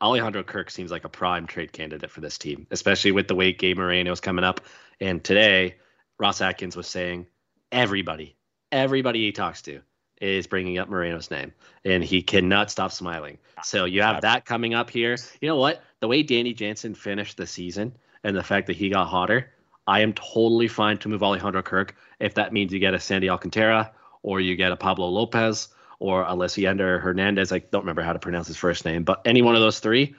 [0.00, 3.52] Alejandro Kirk seems like a prime trade candidate for this team, especially with the way
[3.52, 4.60] Gabe Moreno is coming up.
[5.00, 5.76] And today,
[6.18, 7.26] Ross Atkins was saying
[7.72, 8.36] everybody,
[8.72, 9.80] everybody he talks to
[10.20, 11.52] is bringing up Moreno's name,
[11.84, 13.38] and he cannot stop smiling.
[13.62, 15.16] So you have that coming up here.
[15.40, 15.82] You know what?
[16.00, 19.52] The way Danny Jansen finished the season and the fact that he got hotter,
[19.86, 23.30] I am totally fine to move Alejandro Kirk if that means you get a Sandy
[23.30, 27.52] Alcantara or you get a Pablo Lopez or Alessinder Hernandez.
[27.52, 30.16] I don't remember how to pronounce his first name, but any one of those three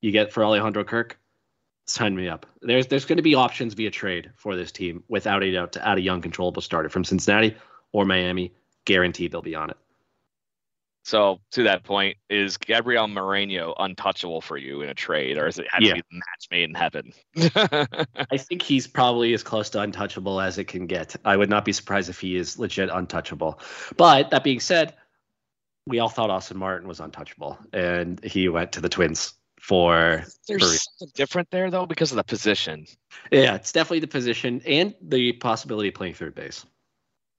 [0.00, 1.18] you get for Alejandro Kirk,
[1.86, 2.46] Sign me up.
[2.60, 5.86] There's there's going to be options via trade for this team without a doubt to
[5.86, 7.56] add a young controllable starter from Cincinnati
[7.92, 8.52] or Miami.
[8.84, 9.76] Guaranteed they'll be on it.
[11.04, 15.58] So to that point, is Gabriel Moreno untouchable for you in a trade, or is
[15.58, 15.94] it have Yeah.
[15.94, 17.12] to be a match made in heaven?
[18.30, 21.16] I think he's probably as close to untouchable as it can get.
[21.24, 23.58] I would not be surprised if he is legit untouchable.
[23.96, 24.94] But that being said,
[25.88, 30.24] we all thought Austin Martin was untouchable, and he went to the Twins for.
[30.26, 32.86] for There's something different there though because of the position.
[33.30, 36.66] yeah, it's definitely the position and the possibility of playing third base.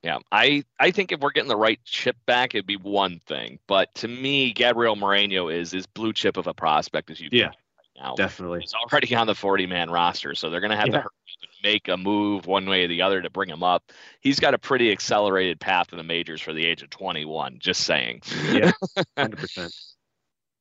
[0.04, 3.60] Yeah, I I think if we're getting the right chip back, it'd be one thing.
[3.68, 7.40] But to me, Gabriel Moreno is as blue chip of a prospect as you can
[7.40, 8.16] Yeah, get right now.
[8.16, 8.60] Definitely.
[8.62, 11.02] He's already on the 40 man roster, so they're going to have to Yeah.
[11.04, 13.94] hurry up and make a move one way or the other to bring him up.
[14.20, 17.60] He's got a pretty accelerated path to the majors for the age of 21.
[17.60, 18.24] Just saying.
[18.52, 18.72] Yeah,
[19.18, 19.74] hundred percent.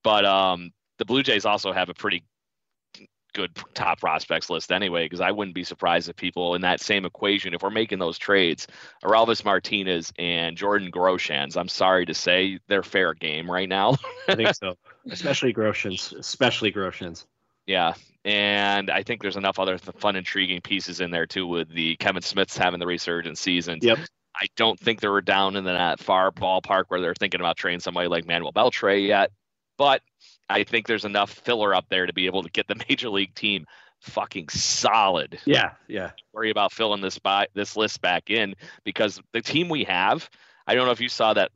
[0.05, 0.71] but um,
[1.03, 2.23] the Blue Jays also have a pretty
[3.35, 7.05] good top prospects list anyway, because I wouldn't be surprised if people in that same
[7.05, 8.69] equation, if we're making those trades,
[9.03, 13.97] Orelvis Martinez and Jordan Groshans, I'm sorry to say, they're fair game right now.
[14.29, 14.77] I think so.
[15.11, 16.17] Especially Groshans.
[16.17, 17.25] Especially Groshans.
[17.67, 21.69] Yeah, and I think there's enough other th- fun, intriguing pieces in there too, with
[21.69, 23.85] the Kevin Smiths having the resurgence seasons.
[23.85, 23.99] Yep.
[24.37, 27.81] I don't think they were down in that far ballpark where they're thinking about trading
[27.81, 29.33] somebody like Manuel Beltre yet,
[29.77, 30.01] but
[30.53, 33.35] I think there's enough filler up there to be able to get the major league
[33.35, 33.67] team
[34.01, 35.39] fucking solid.
[35.45, 36.11] Yeah, yeah.
[36.33, 40.29] Worry about filling this by this list back in because the team we have.
[40.67, 41.51] I don't know if you saw that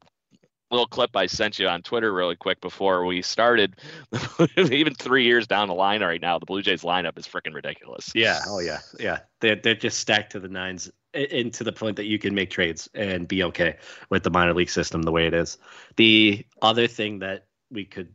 [0.71, 3.77] little clip I sent you on Twitter really quick before we started.
[4.57, 8.11] Even three years down the line right now, the Blue Jays lineup is freaking ridiculous.
[8.15, 8.41] Yeah.
[8.49, 8.81] Oh yeah.
[8.99, 9.21] Yeah.
[9.41, 12.35] They're they're just stacked to the nines, i- and to the point that you can
[12.35, 13.77] make trades and be okay
[14.11, 15.59] with the minor league system the way it is.
[15.97, 18.09] The other thing that we could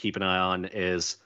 [0.00, 1.16] keep an eye on is.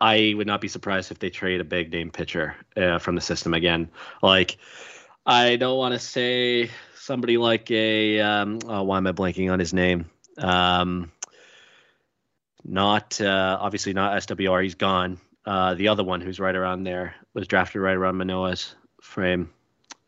[0.00, 3.20] I would not be surprised if they trade a big name pitcher uh, from the
[3.20, 3.90] system again.
[4.22, 4.58] Like,
[5.26, 9.58] I don't want to say somebody like a um, oh, why am I blanking on
[9.58, 10.08] his name?
[10.36, 11.10] Um,
[12.64, 14.62] not uh, obviously not SWR.
[14.62, 15.18] He's gone.
[15.44, 19.50] Uh, the other one who's right around there was drafted right around Manoah's frame.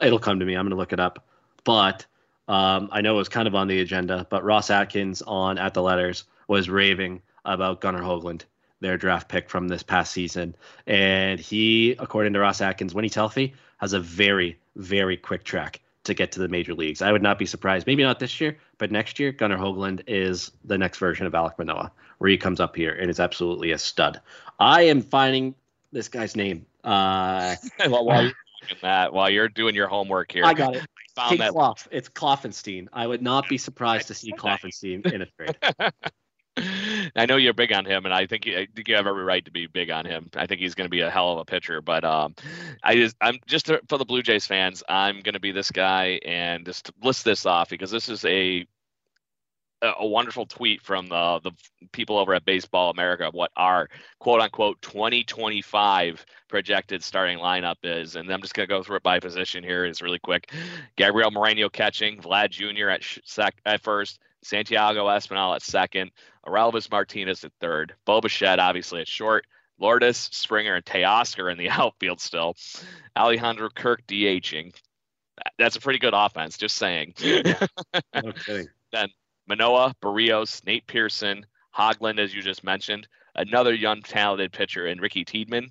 [0.01, 0.55] It'll come to me.
[0.55, 1.25] I'm going to look it up.
[1.65, 2.05] But
[2.47, 4.27] um, I know it was kind of on the agenda.
[4.29, 8.43] But Ross Atkins on At the Letters was raving about Gunnar Hoglund,
[8.81, 10.55] their draft pick from this past season.
[10.87, 15.81] And he, according to Ross Atkins, when he's healthy, has a very, very quick track
[16.05, 17.03] to get to the major leagues.
[17.03, 17.87] I would not be surprised.
[17.87, 21.59] Maybe not this year, but next year, Gunnar Hoglund is the next version of Alec
[21.59, 24.21] Manoah, where he comes up here and is absolutely a stud.
[24.59, 25.55] I am finding
[25.93, 26.67] this guy's name.
[26.85, 27.57] Uh,
[27.89, 28.33] well, while you're
[28.67, 30.83] doing that, while you're doing your homework here, I got it.
[30.83, 31.87] I found that.
[31.91, 32.89] It's Kloffenstein.
[32.93, 35.57] I would not be surprised to see Kloffenstein in a trade.
[37.17, 39.25] I know you're big on him, and I think you, I think you have every
[39.25, 40.31] right to be big on him.
[40.37, 41.81] I think he's going to be a hell of a pitcher.
[41.81, 42.35] But um,
[42.83, 45.71] I just I'm just to- for the Blue Jays fans, I'm going to be this
[45.71, 48.67] guy and just list this off because this is a
[49.83, 51.53] a wonderful tweet from the the
[51.93, 58.31] people over at Baseball America what our quote unquote 2025 projected starting lineup is, and
[58.31, 59.87] I'm just gonna go through it by position here.
[59.87, 60.53] It's really quick.
[60.97, 62.91] Gabriel Moreno catching, Vlad Jr.
[62.91, 66.11] at sec at first, Santiago Espinal at second,
[66.47, 69.47] Orelvis Martinez at third, Bo Bichette obviously at short.
[69.79, 72.55] Lourdes, Springer, and Teoscar in the outfield still.
[73.17, 74.75] Alejandro Kirk DHing.
[75.59, 77.15] That's a pretty good offense, just saying.
[78.15, 78.69] No kidding.
[79.49, 81.45] Manoah, Berrios, Nate Pearson,
[81.77, 85.71] Hoglund, as you just mentioned, another young talented pitcher in Ricky Tiedemann,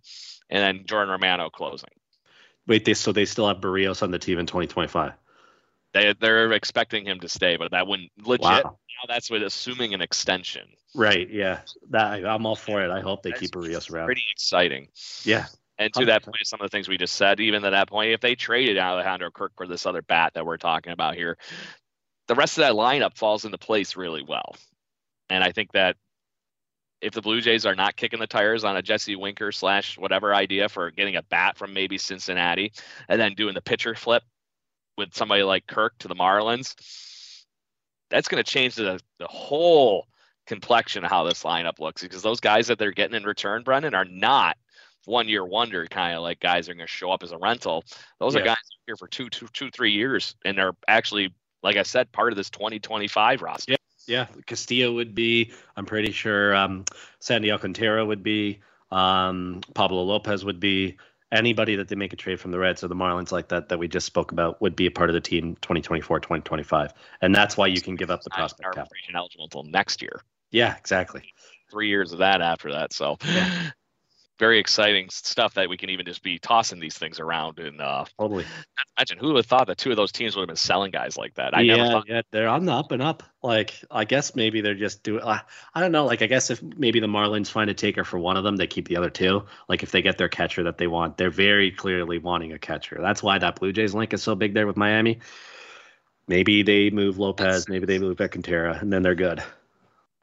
[0.49, 1.89] and then Jordan Romano closing.
[2.67, 5.13] Wait, they so they still have Berrios on the team in 2025.
[5.93, 8.43] They they're expecting him to stay, but that wouldn't legit.
[8.43, 8.61] Wow.
[8.63, 10.67] Now that's with assuming an extension.
[10.93, 11.29] Right.
[11.29, 11.61] Yeah.
[11.89, 12.91] That I'm all for it.
[12.91, 14.05] I hope they That's keep Berrios around.
[14.05, 14.89] Pretty exciting.
[15.23, 15.45] Yeah.
[15.77, 16.25] And to that 100%.
[16.25, 18.77] point, some of the things we just said, even to that point, if they traded
[18.77, 21.37] Alejandro Kirk for this other bat that we're talking about here,
[22.27, 24.55] the rest of that lineup falls into place really well.
[25.29, 25.95] And I think that
[27.01, 30.35] if the Blue Jays are not kicking the tires on a Jesse Winker slash whatever
[30.35, 32.73] idea for getting a bat from maybe Cincinnati
[33.07, 34.23] and then doing the pitcher flip
[34.99, 36.75] with somebody like Kirk to the Marlins,
[38.09, 40.05] that's going to change the, the whole
[40.45, 43.93] complexion of how this lineup looks because those guys that they're getting in return, Brendan,
[43.93, 44.57] are not
[45.05, 47.83] one year wonder kind of like guys are going to show up as a rental.
[48.19, 51.33] Those are guys here for two, two, two, three years, and they're actually,
[51.63, 53.75] like I said, part of this 2025 roster.
[54.07, 54.25] Yeah.
[54.47, 55.51] Castillo would be.
[55.77, 56.85] I'm pretty sure um,
[57.19, 58.59] Sandy Alcantara would be.
[58.91, 60.97] Um, Pablo Lopez would be.
[61.31, 63.77] Anybody that they make a trade from the Reds or the Marlins like that that
[63.77, 67.55] we just spoke about would be a part of the team 2024, 2025, and that's
[67.55, 68.89] why you can give up the prospect cap.
[69.13, 70.21] eligible until next year.
[70.51, 71.21] Yeah, exactly.
[71.69, 72.93] Three years of that after that.
[72.93, 73.17] So,
[74.39, 77.59] very exciting stuff that we can even just be tossing these things around.
[77.59, 78.45] And uh, totally.
[78.97, 81.17] Imagine who would have thought that two of those teams would have been selling guys
[81.17, 81.55] like that.
[81.55, 82.05] I yeah, never thought.
[82.07, 83.23] Yeah, they're on the up and up.
[83.43, 85.21] Like, I guess maybe they're just doing.
[85.21, 85.39] Uh,
[85.75, 86.05] I don't know.
[86.05, 88.67] Like, I guess if maybe the Marlins find a taker for one of them, they
[88.67, 89.43] keep the other two.
[89.67, 92.97] Like, if they get their catcher that they want, they're very clearly wanting a catcher.
[93.01, 95.19] That's why that Blue Jays link is so big there with Miami.
[96.27, 99.43] Maybe they move Lopez, maybe they move Alcantara, and then they're good.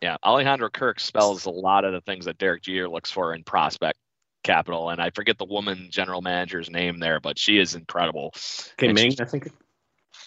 [0.01, 3.43] Yeah, Alejandro Kirk spells a lot of the things that Derek Jeter looks for in
[3.43, 3.99] prospect
[4.47, 8.33] capital, and I forget the woman general manager's name there, but she is incredible.
[8.75, 9.51] Okay, Ming, I think.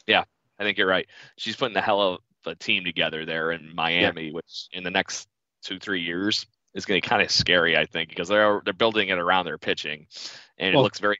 [0.06, 0.24] Yeah,
[0.60, 1.08] I think you're right.
[1.38, 4.34] She's putting the hell of a team together there in Miami, yeah.
[4.34, 5.28] which in the next
[5.64, 8.74] two three years is going to be kind of scary, I think, because they're they're
[8.74, 10.08] building it around their pitching,
[10.58, 11.18] and well, it looks very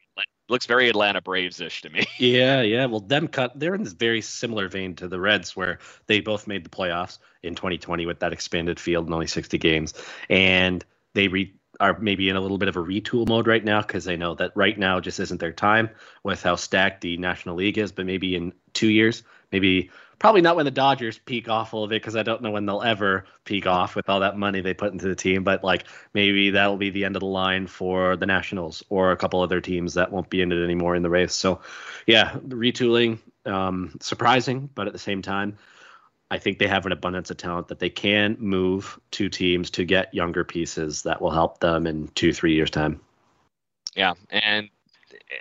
[0.50, 2.06] looks very Atlanta Braves-ish to me.
[2.18, 2.86] Yeah, yeah.
[2.86, 3.58] Well, them cut.
[3.58, 7.20] They're in this very similar vein to the Reds, where they both made the playoffs
[7.44, 9.94] in 2020 with that expanded field and only 60 games,
[10.30, 10.84] and
[11.14, 14.04] they re are maybe in a little bit of a retool mode right now because
[14.04, 15.90] they know that right now just isn't their time
[16.24, 17.92] with how stacked the National League is.
[17.92, 22.02] But maybe in two years, maybe probably not when the Dodgers peak off little bit
[22.02, 24.92] because I don't know when they'll ever peak off with all that money they put
[24.92, 25.44] into the team.
[25.44, 29.18] But like maybe that'll be the end of the line for the Nationals or a
[29.18, 31.34] couple other teams that won't be in it anymore in the race.
[31.34, 31.62] So
[32.06, 35.58] yeah, retooling, um, surprising, but at the same time,
[36.32, 39.84] I think they have an abundance of talent that they can move to teams to
[39.84, 43.00] get younger pieces that will help them in two, three years' time.
[43.96, 44.70] Yeah, and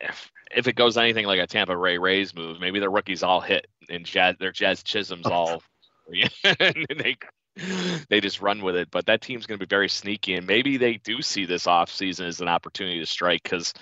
[0.03, 3.41] if, if it goes anything like a Tampa Ray Rays move, maybe the rookies all
[3.41, 5.63] hit and Jazz, their Jazz Chisholm's all,
[6.45, 7.17] and they
[8.09, 8.91] they just run with it.
[8.91, 12.27] But that team's going to be very sneaky, and maybe they do see this offseason
[12.27, 13.75] as an opportunity to strike because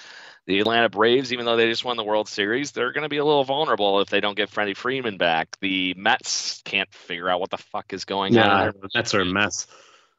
[0.47, 3.17] the Atlanta Braves, even though they just won the World Series, they're going to be
[3.17, 5.57] a little vulnerable if they don't get Freddie Freeman back.
[5.61, 8.73] The Mets can't figure out what the fuck is going yeah, on.
[8.81, 9.67] The Mets are a mess.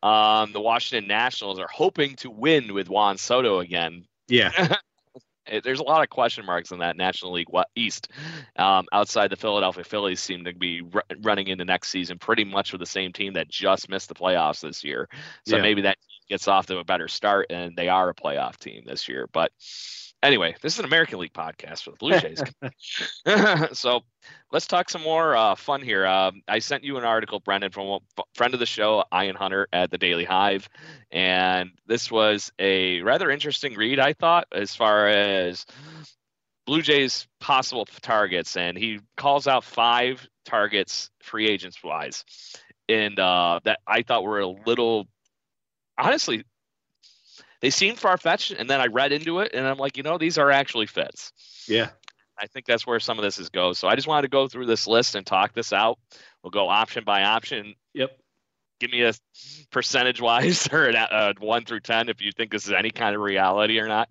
[0.03, 4.05] Um, the Washington Nationals are hoping to win with Juan Soto again.
[4.27, 4.75] Yeah.
[5.63, 8.09] There's a lot of question marks in that National League East.
[8.55, 12.71] Um, outside the Philadelphia Phillies seem to be r- running into next season pretty much
[12.71, 15.07] with the same team that just missed the playoffs this year.
[15.45, 15.61] So yeah.
[15.61, 15.97] maybe that
[16.29, 19.29] gets off to a better start and they are a playoff team this year.
[19.31, 19.51] But
[20.27, 22.43] Anyway, this is an American League podcast for the Blue Jays.
[23.79, 24.01] so
[24.51, 26.05] let's talk some more uh, fun here.
[26.05, 29.69] Um, I sent you an article, Brendan, from a friend of the show, Ian Hunter
[29.71, 30.67] at the Daily Hive.
[31.11, 35.65] And this was a rather interesting read, I thought, as far as
[36.65, 38.57] Blue Jays possible targets.
[38.57, 42.25] And he calls out five targets free agents wise.
[42.89, 45.07] And uh, that I thought were a little,
[45.97, 46.43] honestly,
[47.61, 50.17] they seemed far fetched, and then I read into it, and I'm like, you know,
[50.17, 51.31] these are actually fits.
[51.67, 51.89] Yeah.
[52.39, 53.79] I think that's where some of this is goes.
[53.79, 55.97] So I just wanted to go through this list and talk this out.
[56.43, 57.73] We'll go option by option.
[57.95, 58.11] Yep.
[58.79, 59.13] Give me a
[59.71, 63.21] percentage wise or a one through ten if you think this is any kind of
[63.21, 64.09] reality or not.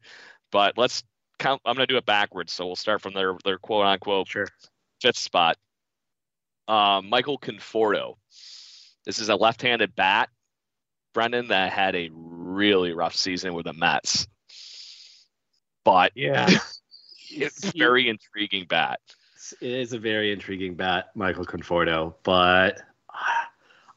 [0.51, 1.05] But let's
[1.39, 1.63] count.
[1.65, 2.53] I'm going to do it backwards.
[2.53, 4.49] So we'll start from their their quote unquote sure.
[5.01, 5.57] fifth spot.
[6.67, 8.17] Um, Michael Conforto.
[9.05, 10.31] This is a left-handed bat
[11.17, 12.11] Brendan, that had a
[12.57, 14.27] really rough season with the Mets.
[15.85, 16.49] But yeah,
[17.31, 19.01] it's very intriguing bat.
[19.61, 22.81] It is a very intriguing bat, Michael Conforto, but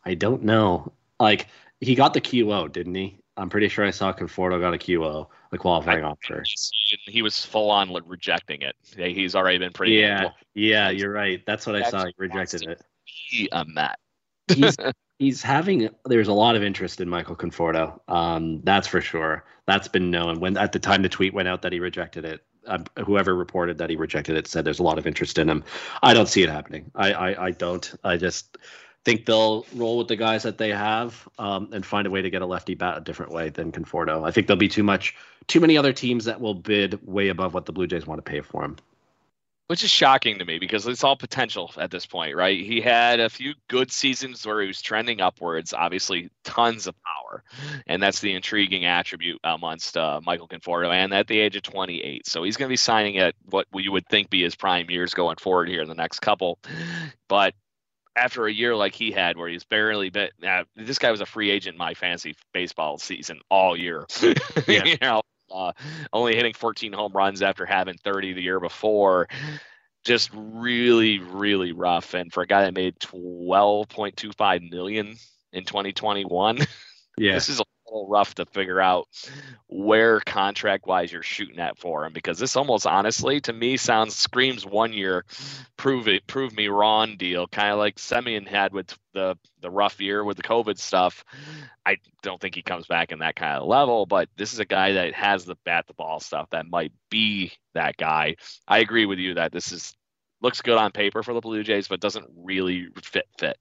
[0.06, 0.92] I don't know.
[1.20, 1.48] Like
[1.80, 3.18] he got the QO, didn't he?
[3.38, 6.44] I'm pretty sure I saw Conforto got a QO, the qualifying offer.
[7.06, 8.76] He was full on rejecting it.
[8.96, 9.94] He's already been pretty.
[9.94, 11.42] Yeah, yeah, you're right.
[11.46, 12.06] That's what I saw.
[12.06, 12.82] He rejected it.
[13.06, 13.98] He a Met.
[14.50, 14.76] he's
[15.20, 18.00] he's having there's a lot of interest in Michael Conforto.
[18.08, 19.44] Um, that's for sure.
[19.68, 20.40] That's been known.
[20.40, 23.78] When at the time the tweet went out that he rejected it, uh, whoever reported
[23.78, 25.64] that he rejected it said there's a lot of interest in him.
[26.02, 26.90] I don't see it happening.
[26.96, 27.94] I I, I don't.
[28.04, 28.58] I just
[29.06, 32.30] think they'll roll with the guys that they have um, and find a way to
[32.30, 34.28] get a lefty bat a different way than Conforto.
[34.28, 35.16] I think there'll be too much,
[35.48, 38.30] too many other teams that will bid way above what the Blue Jays want to
[38.30, 38.76] pay for him
[39.70, 42.60] which is shocking to me because it's all potential at this point, right?
[42.60, 47.44] He had a few good seasons where he was trending upwards, obviously tons of power,
[47.86, 52.26] and that's the intriguing attribute amongst uh, Michael Conforto, and at the age of 28,
[52.26, 55.14] so he's going to be signing at what you would think be his prime years
[55.14, 56.58] going forward here in the next couple,
[57.28, 57.54] but.
[58.16, 61.26] After a year like he had, where he's barely been, uh, this guy was a
[61.26, 64.06] free agent in my fantasy baseball season all year.
[64.68, 64.84] Yeah.
[64.84, 65.22] you know,
[65.52, 65.72] uh,
[66.14, 69.28] only hitting 14 home runs after having 30 the year before.
[70.06, 72.14] Just really, really rough.
[72.14, 75.16] And for a guy that made 12.25 million
[75.52, 76.60] in 2021,
[77.18, 79.08] yeah, this is a little rough to figure out
[79.68, 84.16] where contract wise you're shooting at for him because this almost honestly to me sounds
[84.16, 85.26] screams one year
[85.78, 90.00] prove it prove me wrong deal kind of like Semien had with the the rough
[90.00, 91.26] year with the COVID stuff.
[91.86, 94.66] I don't think he comes back in that kind of level, but this is a
[94.66, 98.36] guy that has the bat the ball stuff that might be that guy.
[98.68, 99.96] I agree with you that this is
[100.42, 103.58] looks good on paper for the Blue Jays, but doesn't really fit fit.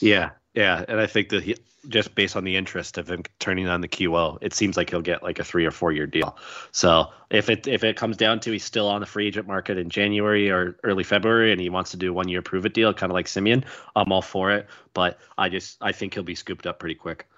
[0.00, 1.54] Yeah, yeah, and I think that he
[1.88, 5.00] just based on the interest of him turning on the QO, it seems like he'll
[5.00, 6.36] get like a three or four year deal.
[6.72, 9.78] So if it if it comes down to he's still on the free agent market
[9.78, 12.74] in January or early February and he wants to do a one year prove it
[12.74, 14.66] deal, kind of like Semien, I'm all for it.
[14.94, 17.28] But I just I think he'll be scooped up pretty quick.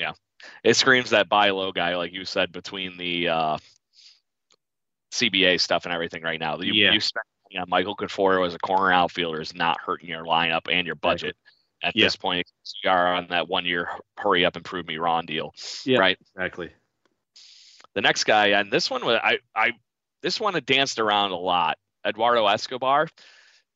[0.00, 0.14] Yeah,
[0.64, 3.58] it screams that buy low guy, like you said, between the uh,
[5.12, 6.58] CBA stuff and everything right now.
[6.58, 6.90] You, Yeah.
[6.90, 7.00] you
[7.52, 10.96] money on Michael Conforto as a corner outfielder is not hurting your lineup and your
[10.96, 11.36] budget.
[11.82, 12.06] At Yeah.
[12.06, 12.50] this point,
[12.82, 15.54] you are on that one year hurry up and prove me wrong deal.
[15.84, 15.98] Yeah.
[15.98, 16.18] Right.
[16.34, 16.70] Exactly.
[17.94, 19.72] The next guy, and this one was I I
[20.22, 21.78] this one had danced around a lot.
[22.06, 23.08] Eduardo Escobar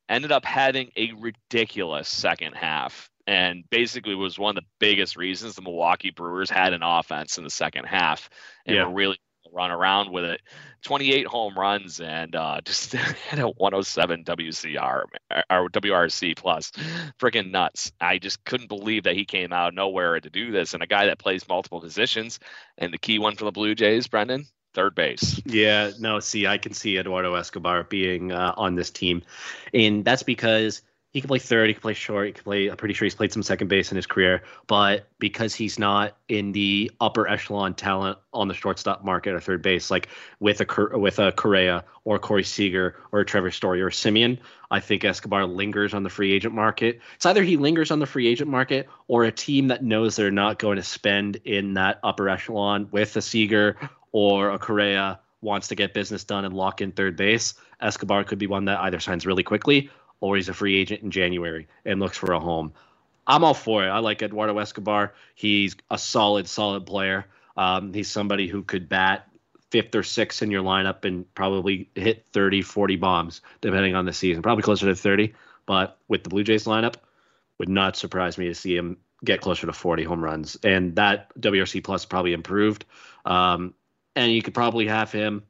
[0.08, 5.54] ended up having a ridiculous second half and basically was one of the biggest reasons
[5.54, 8.28] the Milwaukee Brewers had an offense in the second half
[8.66, 8.84] and Yeah.
[8.84, 9.18] were really
[9.52, 10.40] run around with it.
[10.82, 15.04] 28 home runs and uh, just had a 107 WCR
[15.50, 16.72] or WRC plus.
[17.20, 17.92] Freaking nuts.
[18.00, 20.74] I just couldn't believe that he came out of nowhere to do this.
[20.74, 22.40] And a guy that plays multiple positions
[22.78, 25.40] and the key one for the Blue Jays, Brendan, third base.
[25.44, 29.22] Yeah, no, see, I can see Eduardo Escobar being uh, on this team.
[29.72, 30.82] And that's because
[31.12, 33.14] he can play third, he can play short, he can play, I'm pretty sure he's
[33.14, 34.42] played some second base in his career.
[34.66, 39.60] But because he's not in the upper echelon talent on the shortstop market or third
[39.60, 40.08] base, like
[40.40, 44.38] with a with a Correa or Corey Seager or a Trevor Story or a Semien,
[44.70, 47.00] I think Escobar lingers on the free agent market.
[47.16, 50.30] It's either he lingers on the free agent market or a team that knows they're
[50.30, 53.76] not going to spend in that upper echelon with a Seager
[54.12, 57.54] or a Correa wants to get business done and lock in third base.
[57.80, 59.90] Escobar could be one that either signs really quickly
[60.22, 62.72] or he's a free agent in January and looks for a home.
[63.26, 63.88] I'm all for it.
[63.88, 65.14] I like Eduardo Escobar.
[65.34, 67.26] He's a solid, solid player.
[67.56, 69.28] Um, he's somebody who could bat
[69.70, 74.12] fifth or sixth in your lineup and probably hit 30, 40 bombs, depending on the
[74.12, 74.42] season.
[74.42, 75.34] Probably closer to 30.
[75.66, 76.94] But with the Blue Jays lineup,
[77.58, 80.56] would not surprise me to see him get closer to 40 home runs.
[80.62, 82.84] And that WRC plus probably improved.
[83.24, 83.74] Um,
[84.14, 85.42] and you could probably have him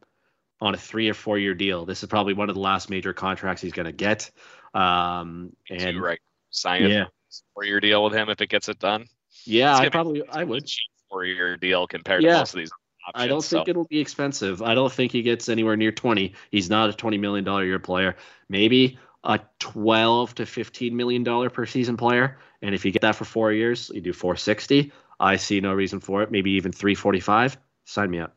[0.62, 1.85] on a three or four year deal.
[1.85, 4.31] This is probably one of the last major contracts he's going to get.
[4.75, 6.20] Um, and right,
[6.51, 7.11] sign yeah, a
[7.55, 9.07] four year deal with him if it gets it done.
[9.45, 10.68] yeah, I probably I would.
[11.11, 12.33] Four year deal compared Yeah.
[12.33, 12.73] to most of these
[13.07, 13.25] options.
[13.25, 13.59] I don't so.
[13.59, 14.62] think it'll be expensive.
[14.62, 16.33] I don't think he gets anywhere near 20.
[16.51, 18.16] He's not a 20 million dollar year player.
[18.49, 22.39] Maybe a 12 to 15 million dollar per season player.
[22.62, 24.91] And if you get that for 4 years, you do 460.
[25.20, 26.31] I see no reason for it.
[26.31, 27.59] Maybe even 345.
[27.85, 28.35] Sign me up.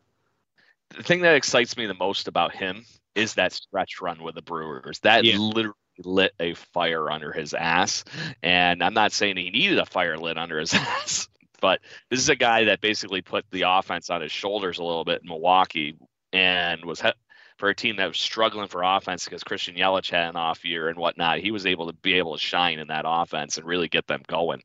[0.90, 2.84] the thing that excites me the most about him
[3.14, 4.98] is that stretch run with the Brewers.
[5.00, 5.38] That Yeah.
[5.38, 5.74] literally
[6.04, 8.04] lit a fire under his ass.
[8.42, 11.28] And I'm not saying he needed a fire lit under his ass,
[11.60, 11.80] but
[12.10, 15.22] this is a guy that basically put the offense on his shoulders a little bit
[15.22, 15.96] in Milwaukee
[16.32, 17.10] and was he-
[17.58, 20.88] for a team that was struggling for offense because Christian Yelich had an off year
[20.90, 21.38] and whatnot.
[21.38, 24.20] He was able to be able to shine in that offense and really get them
[24.28, 24.60] going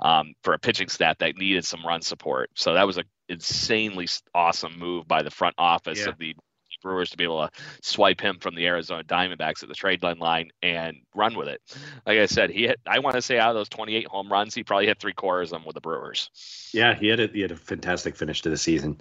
[0.00, 2.48] um, for a pitching staff that needed some run support.
[2.54, 6.08] So that was an insanely awesome move by the front office Yeah.
[6.08, 6.34] of the
[6.80, 7.50] Brewers to be able to
[7.82, 11.60] swipe him from the Arizona Diamondbacks at the trade deadline and run with it.
[12.06, 12.80] Like I said, he hit.
[12.86, 15.52] I want to say out of those 28 home runs, he probably hit three quarters
[15.52, 16.30] of them with the Brewers.
[16.72, 19.00] Yeah, he had a, he had a fantastic finish to the season.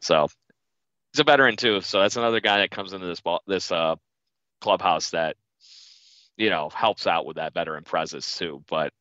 [0.00, 0.28] So
[1.12, 1.80] he's a veteran too.
[1.80, 3.96] So that's another guy that comes into this ball, this uh,
[4.60, 5.36] clubhouse that
[6.36, 8.62] you know helps out with that veteran presence too.
[8.68, 8.92] But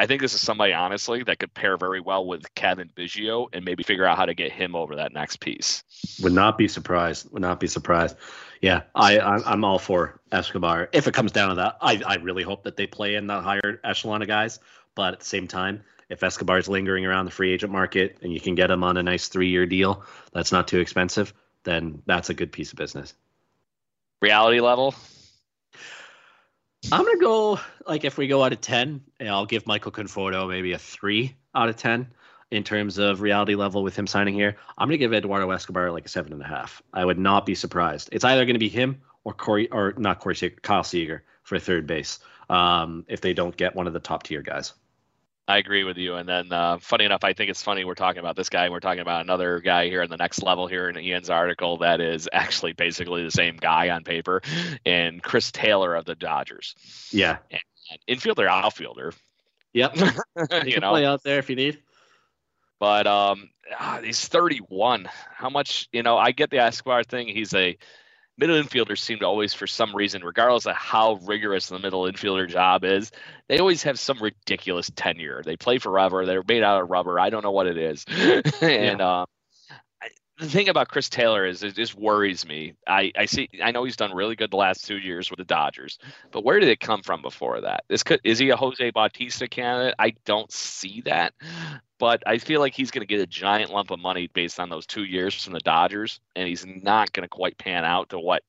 [0.00, 3.66] I think this is somebody honestly that could pair very well with Cavan Biggio and
[3.66, 5.84] maybe figure out how to get him over that next piece.
[6.22, 7.30] Would not be surprised.
[7.32, 8.16] Would not be surprised.
[8.62, 10.88] Yeah, I, I'm, all for Escobar.
[10.92, 13.42] If it comes down to that, I, I really hope that they play in the
[13.42, 14.58] higher echelon of guys.
[14.94, 18.40] But at the same time, if Escobar's lingering around the free agent market and you
[18.40, 21.34] can get him on a nice three year deal that's not too expensive,
[21.64, 23.12] then that's a good piece of business.
[24.22, 24.94] Reality level,
[26.92, 30.72] I'm gonna go like if we go out of ten, I'll give Michael Conforto maybe
[30.72, 32.08] a three out of ten
[32.50, 34.56] in terms of reality level with him signing here.
[34.76, 36.82] I'm gonna give Eduardo Escobar like a seven and a half.
[36.92, 38.08] I would not be surprised.
[38.12, 41.86] It's either gonna be him or Corey or not Corey Seager, Kyle Seager for third
[41.86, 42.18] base.
[42.48, 44.72] Um, if they don't get one of the top tier guys.
[45.50, 46.14] I agree with you.
[46.14, 48.64] And then, uh, funny enough, I think it's funny we're talking about this guy.
[48.64, 51.78] and We're talking about another guy here in the next level here in Ian's article
[51.78, 54.42] that is actually basically the same guy on paper,
[54.86, 56.74] and Chris Taylor of the Dodgers,
[57.12, 57.38] Yeah.
[57.50, 59.12] An infielder, outfielder.
[59.72, 59.96] Yep.
[60.64, 61.80] you know, play out there if you need.
[62.78, 65.08] But um, ah, he's 31.
[65.34, 65.88] How much?
[65.92, 67.28] You know, I get the Escobar thing.
[67.28, 67.76] He's a
[68.40, 72.48] middle infielders seem to always, for some reason, regardless of how rigorous the middle infielder
[72.48, 73.12] job is,
[73.48, 75.42] they always have some ridiculous tenure.
[75.44, 76.24] They play forever.
[76.24, 77.20] They're made out of rubber.
[77.20, 78.04] I don't know what it is.
[78.08, 79.20] and yeah.
[79.20, 79.26] um,
[80.38, 82.74] the thing about Chris Taylor is it just worries me.
[82.86, 85.44] I, I see I know he's done really good the last two years with the
[85.44, 85.98] Dodgers,
[86.32, 87.84] but where did it come from before that?
[87.90, 89.94] Is is he a Jose Bautista candidate?
[89.98, 91.34] I don't see that
[92.00, 94.70] but I feel like he's going to get a giant lump of money based on
[94.70, 98.18] those two years from the Dodgers, and he's not going to quite pan out to
[98.18, 98.42] what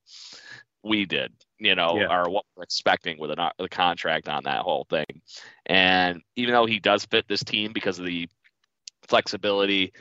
[0.84, 2.08] we did, you know, yeah.
[2.12, 5.22] or what we're expecting with a the contract on that whole thing.
[5.66, 8.30] And even though he does fit this team because of the
[9.08, 9.92] flexibility,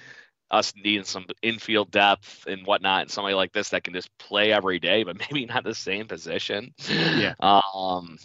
[0.52, 4.52] us needing some infield depth and whatnot, and somebody like this that can just play
[4.52, 6.72] every day, but maybe not the same position.
[6.88, 7.34] Yeah.
[7.40, 8.16] Um,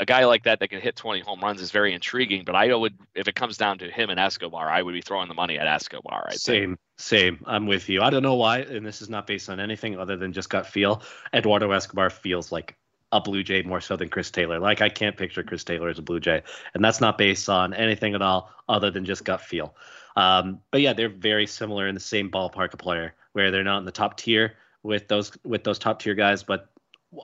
[0.00, 2.44] a guy like that that can hit 20 home runs is very intriguing.
[2.44, 5.28] But I would, if it comes down to him and Escobar, I would be throwing
[5.28, 6.26] the money at Escobar.
[6.30, 6.78] I same, think.
[6.98, 7.44] same.
[7.46, 8.02] I'm with you.
[8.02, 10.66] I don't know why, and this is not based on anything other than just gut
[10.66, 11.02] feel.
[11.32, 12.76] Eduardo Escobar feels like
[13.12, 14.58] a Blue Jay more so than Chris Taylor.
[14.58, 16.42] Like I can't picture Chris Taylor as a Blue Jay,
[16.74, 19.76] and that's not based on anything at all other than just gut feel.
[20.16, 23.78] Um, but yeah, they're very similar in the same ballpark of player, where they're not
[23.78, 26.68] in the top tier with those with those top tier guys, but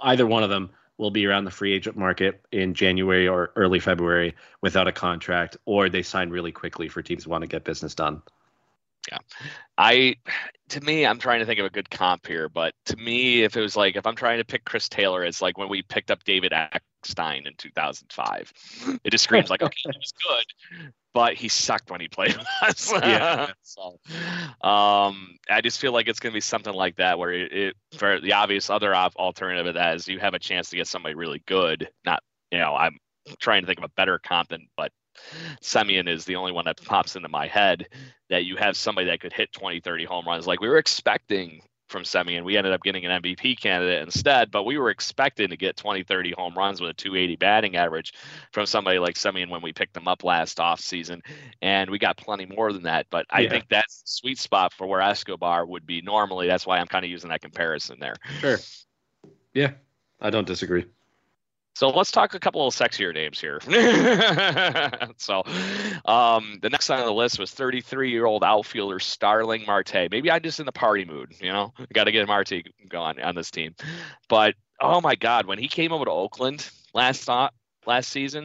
[0.03, 0.71] either one of them
[1.01, 5.57] will be around the free agent market in January or early February without a contract,
[5.65, 8.21] or they sign really quickly for teams who want to get business done.
[9.11, 9.19] Yeah.
[9.79, 10.17] I
[10.69, 13.57] to me, I'm trying to think of a good comp here, but to me, if
[13.57, 16.11] it was like if I'm trying to pick Chris Taylor, it's like when we picked
[16.11, 18.53] up David Eckstein in 2005.
[19.03, 22.93] It just screams like, okay, he's good, but he sucked when he played with us.
[22.93, 23.51] yeah.
[23.63, 23.99] so,
[24.63, 27.77] um, I just feel like it's going to be something like that, where it, it
[27.93, 31.15] for the obvious other alternative of that is you have a chance to get somebody
[31.15, 31.89] really good.
[32.05, 32.99] Not, you know, I'm
[33.41, 34.93] trying to think of a better comp than, but
[35.63, 37.87] Semien is the only one that pops into my head
[38.29, 40.47] that you have somebody that could hit 20, 30 home runs.
[40.47, 42.45] Like we were expecting from Semien.
[42.45, 46.05] We ended up getting an MVP candidate instead, but we were expecting to get 20,
[46.05, 48.15] 30 home runs with a 280 batting average
[48.53, 51.21] from somebody like Semien when we picked them up last offseason.
[51.61, 53.07] And we got plenty more than that.
[53.11, 53.51] But I yeah.
[53.51, 56.47] think that's the sweet spot for where Escobar would be normally.
[56.47, 58.15] That's why I'm kind of using that comparison there.
[58.39, 58.59] Sure.
[59.53, 59.73] Yeah,
[60.21, 60.87] I don't disagree.
[61.75, 63.61] So let's talk a couple of sexier names here.
[65.17, 65.43] so
[66.05, 70.11] um, the next on the list was 33 year old outfielder Starling Marte.
[70.11, 73.35] Maybe I'm just in the party mood, you know, got to get Marte going on
[73.35, 73.75] this team.
[74.29, 77.55] But oh my God, when he came over to Oakland last thought
[77.87, 78.45] last season,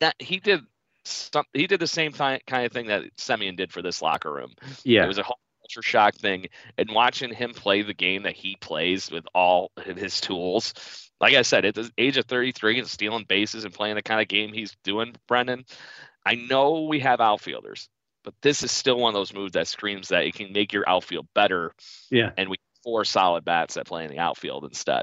[0.00, 0.60] that he did
[1.04, 4.32] some, he did the same th- kind of thing that Semien did for this locker
[4.32, 4.54] room.
[4.82, 5.38] Yeah, it was a whole
[5.70, 6.46] culture shock thing,
[6.76, 10.74] and watching him play the game that he plays with all of his tools
[11.20, 14.22] like I said, at the age of 33 and stealing bases and playing the kind
[14.22, 15.66] of game he's doing, Brendan,
[16.24, 17.88] I know we have outfielders,
[18.24, 20.88] but this is still one of those moves that screams that it can make your
[20.88, 21.74] outfield better.
[22.10, 22.30] Yeah.
[22.36, 25.02] And we four solid bats that play in the outfield instead.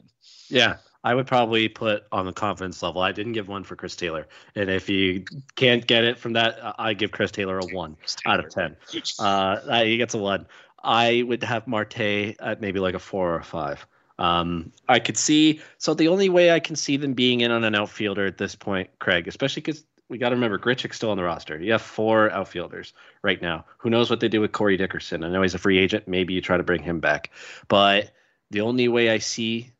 [0.50, 0.78] Yeah.
[1.08, 3.02] I would probably put on the confidence level.
[3.02, 5.24] I didn't give one for Chris Taylor, and if you
[5.56, 7.96] can't get it from that, I give Chris Taylor a one
[8.26, 8.76] out of ten.
[9.18, 10.46] Uh, he gets a one.
[10.84, 13.88] I would have Marte at maybe like a four or a five.
[14.20, 15.62] Um, I could see.
[15.78, 18.54] So the only way I can see them being in on an outfielder at this
[18.54, 21.58] point, Craig, especially because we got to remember Grichuk's still on the roster.
[21.58, 22.92] You have four outfielders
[23.22, 23.64] right now.
[23.78, 25.24] Who knows what they do with Corey Dickerson?
[25.24, 26.06] I know he's a free agent.
[26.06, 27.32] Maybe you try to bring him back.
[27.70, 28.12] But
[28.52, 29.72] the only way I see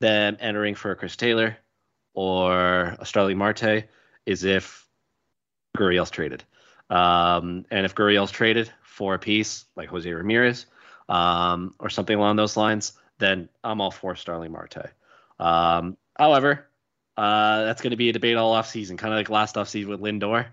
[0.00, 1.56] them entering for Chris Taylor
[2.14, 3.84] or a Starling Marte
[4.26, 4.86] is if
[5.76, 6.44] Gurriel's traded.
[6.90, 10.66] Um, and if Gurriel's traded for a piece like Jose Ramirez
[11.08, 14.90] um, or something along those lines, then I'm all for Starling Marte.
[15.38, 16.66] Um, however,
[17.16, 19.68] uh, that's going to be a debate all off season, kind of like last off
[19.68, 20.46] season with Lindor.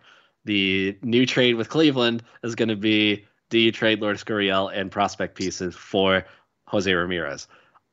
[0.45, 4.91] The new trade with Cleveland is going to be do you trade Lourdes Gurriel and
[4.91, 6.25] prospect pieces for
[6.67, 7.47] Jose Ramirez?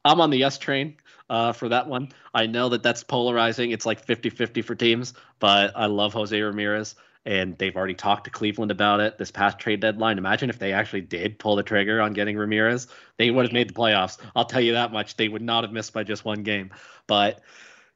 [0.04, 0.96] I'm on the yes train
[1.32, 2.10] uh, for that one.
[2.34, 3.70] I know that that's polarizing.
[3.70, 8.24] It's like 50 50 for teams, but I love Jose Ramirez and they've already talked
[8.24, 10.18] to Cleveland about it this past trade deadline.
[10.18, 13.70] Imagine if they actually did pull the trigger on getting Ramirez, they would have made
[13.70, 14.18] the playoffs.
[14.36, 15.16] I'll tell you that much.
[15.16, 16.70] They would not have missed by just one game.
[17.06, 17.40] But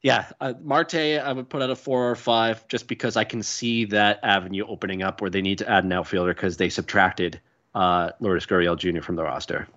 [0.01, 3.43] yeah, uh, Marte, I would put at a four or five just because I can
[3.43, 7.39] see that avenue opening up where they need to add an outfielder because they subtracted
[7.75, 9.03] uh, Lourdes Gurriel Jr.
[9.03, 9.69] from the roster.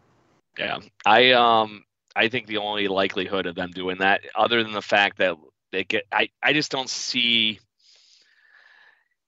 [0.57, 1.83] Yeah, I um
[2.19, 5.37] I think the only likelihood of them doing that, other than the fact that
[5.71, 7.59] they get, I I just don't see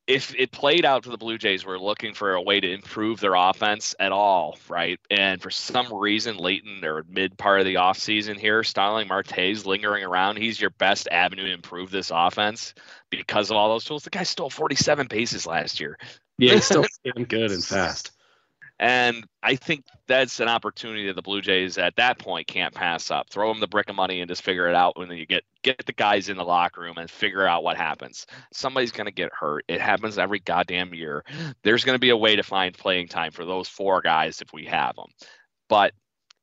[0.07, 3.21] if it played out to the Blue Jays were looking for a way to improve
[3.21, 4.99] their offense at all, right?
[5.09, 9.65] And for some reason, late in their mid part of the offseason here, Starling Marte's
[9.65, 10.37] lingering around.
[10.37, 12.73] He's your best avenue to improve this offense
[13.09, 14.03] because of all those tools.
[14.03, 15.97] The guy stole 47 bases last year.
[16.37, 18.11] Yeah, he's still damn good and fast.
[18.81, 23.11] And I think that's an opportunity that the Blue Jays at that point can't pass
[23.11, 23.29] up.
[23.29, 25.85] Throw them the brick of money and just figure it out when you get get
[25.85, 28.25] the guys in the locker room and figure out what happens.
[28.51, 29.65] Somebody's going to get hurt.
[29.67, 31.23] It happens every goddamn year.
[31.61, 34.51] There's going to be a way to find playing time for those four guys if
[34.51, 35.09] we have them.
[35.69, 35.93] But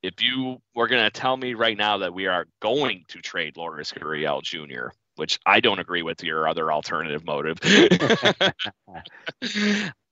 [0.05, 3.57] if you were going to tell me right now that we are going to trade
[3.57, 7.59] Lourdes Gurriel Jr., which I don't agree with your other alternative motive.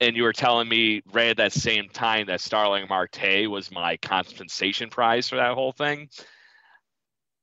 [0.01, 3.97] and you were telling me right at that same time that Starling Marte was my
[3.99, 6.09] compensation prize for that whole thing.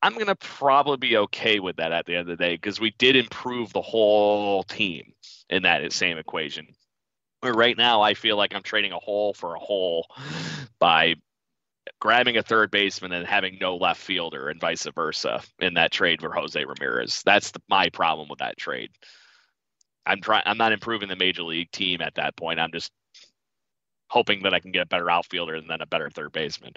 [0.02, 2.80] I'm going to probably be okay with that at the end of the day because
[2.80, 5.14] we did improve the whole team
[5.50, 6.68] in that same equation.
[7.42, 10.08] But right now I feel like I'm trading a hole for a hole
[10.80, 11.16] by
[12.00, 16.22] grabbing a third baseman and having no left fielder and vice versa in that trade
[16.22, 17.22] for Jose Ramirez.
[17.26, 18.92] That's the, my problem with that trade.
[20.06, 20.44] I'm trying.
[20.46, 22.60] I'm not improving the major league team at that point.
[22.60, 22.92] I'm just
[24.10, 26.74] hoping that I can get a better outfielder and then a better third baseman.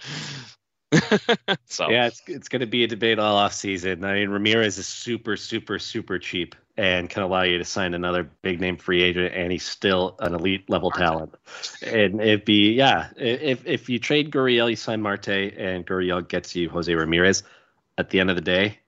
[1.66, 4.04] so yeah, it's it's going to be a debate all off season.
[4.04, 8.28] I mean, Ramirez is super, super, super cheap and can allow you to sign another
[8.42, 11.34] big name free agent, and he's still an elite level talent.
[11.82, 16.54] And it'd be yeah, if if you trade Gurriel, you sign Marte, and Gurriel gets
[16.54, 17.42] you Jose Ramirez.
[17.98, 18.78] At the end of the day,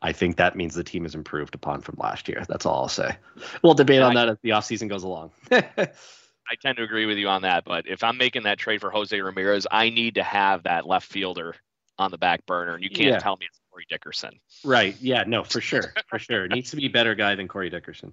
[0.00, 2.44] I think that means the team is improved upon from last year.
[2.48, 3.16] That's all I'll say.
[3.62, 5.32] We'll debate on that as the offseason goes along.
[5.50, 7.64] I tend to agree with you on that.
[7.64, 11.10] But if I'm making that trade for Jose Ramirez, I need to have that left
[11.10, 11.56] fielder
[11.98, 13.18] on the back burner, and you can't yeah.
[13.18, 14.38] tell me it's Corey Dickerson.
[14.64, 14.96] Right?
[15.00, 15.24] Yeah.
[15.26, 16.46] No, for sure, for sure.
[16.48, 18.12] Needs to be a better guy than Corey Dickerson.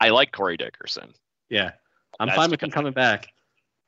[0.00, 1.14] I like Corey Dickerson.
[1.48, 1.72] Yeah,
[2.20, 3.28] I'm That's fine with him coming back.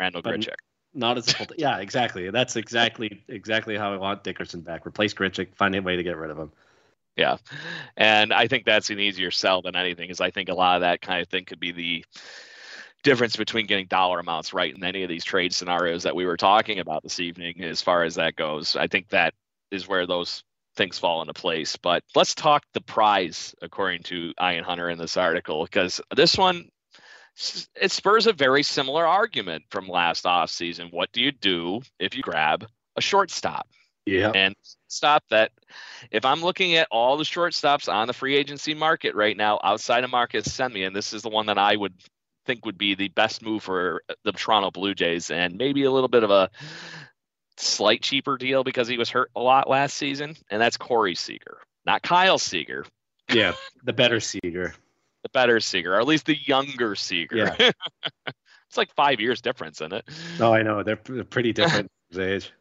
[0.01, 0.55] Randal Grichuk.
[0.95, 1.47] Not as a full.
[1.57, 2.31] yeah, exactly.
[2.31, 4.87] That's exactly exactly how I want Dickerson back.
[4.87, 5.55] Replace Grichuk.
[5.55, 6.53] Find a way to get rid of him.
[7.17, 7.37] Yeah,
[7.97, 10.09] and I think that's an easier sell than anything.
[10.09, 12.05] Is I think a lot of that kind of thing could be the
[13.03, 16.37] difference between getting dollar amounts right in any of these trade scenarios that we were
[16.37, 18.77] talking about this evening as far as that goes.
[18.77, 19.35] I think that
[19.71, 20.43] is where those
[20.79, 21.77] things fall into place.
[21.77, 26.71] But let's talk the prize, according to Ian Hunter in this article, because this one
[27.77, 30.89] it spurs a very similar argument from last off season.
[30.91, 32.67] What do you do if you grab
[32.97, 33.69] a shortstop?
[34.07, 34.33] Yeah.
[34.35, 34.57] And
[34.89, 35.53] stop that
[36.11, 40.03] if I'm looking at all the shortstops on the free agency market right now outside
[40.03, 41.93] of Marcus Semien, this is the one that I would
[42.47, 46.09] think would be the best move for the Toronto Blue Jays, and maybe a little
[46.09, 46.51] bit of a
[47.61, 51.59] slight cheaper deal because he was hurt a lot last season, and that's Corey Seager,
[51.85, 52.85] not Kyle Seager.
[53.31, 53.53] Yeah,
[53.85, 54.75] the better Seager.
[55.23, 57.37] the better Seager, or at least the younger Seager.
[57.37, 57.71] Yeah.
[58.69, 60.09] it's like five years difference in it.
[60.41, 60.83] Oh, I know.
[60.83, 62.53] They're pretty different age.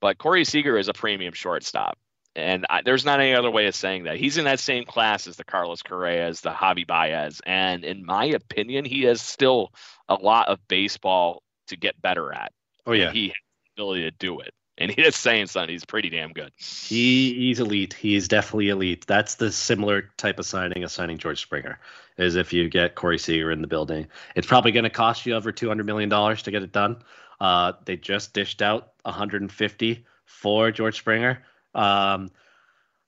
[0.00, 1.98] But Corey Seager is a premium shortstop.
[2.34, 4.16] And I, there's not any other way of saying that.
[4.16, 7.42] He's in that same class as the Carlos Correas, the Javi Baez.
[7.44, 9.70] And in my opinion, he has still
[10.08, 12.52] a lot of baseball to get better at.
[12.86, 13.08] Oh, yeah.
[13.08, 13.34] And he
[13.76, 14.52] ability to do it.
[14.78, 15.68] And he is saying something.
[15.68, 16.50] He's pretty damn good.
[16.56, 17.92] He he's elite.
[17.92, 19.06] He's definitely elite.
[19.06, 21.78] That's the similar type of signing as signing George Springer.
[22.16, 25.34] Is if you get Corey Seager in the building, it's probably going to cost you
[25.34, 27.02] over two hundred million dollars to get it done.
[27.38, 31.44] Uh, they just dished out 150 for George Springer.
[31.74, 32.30] Um,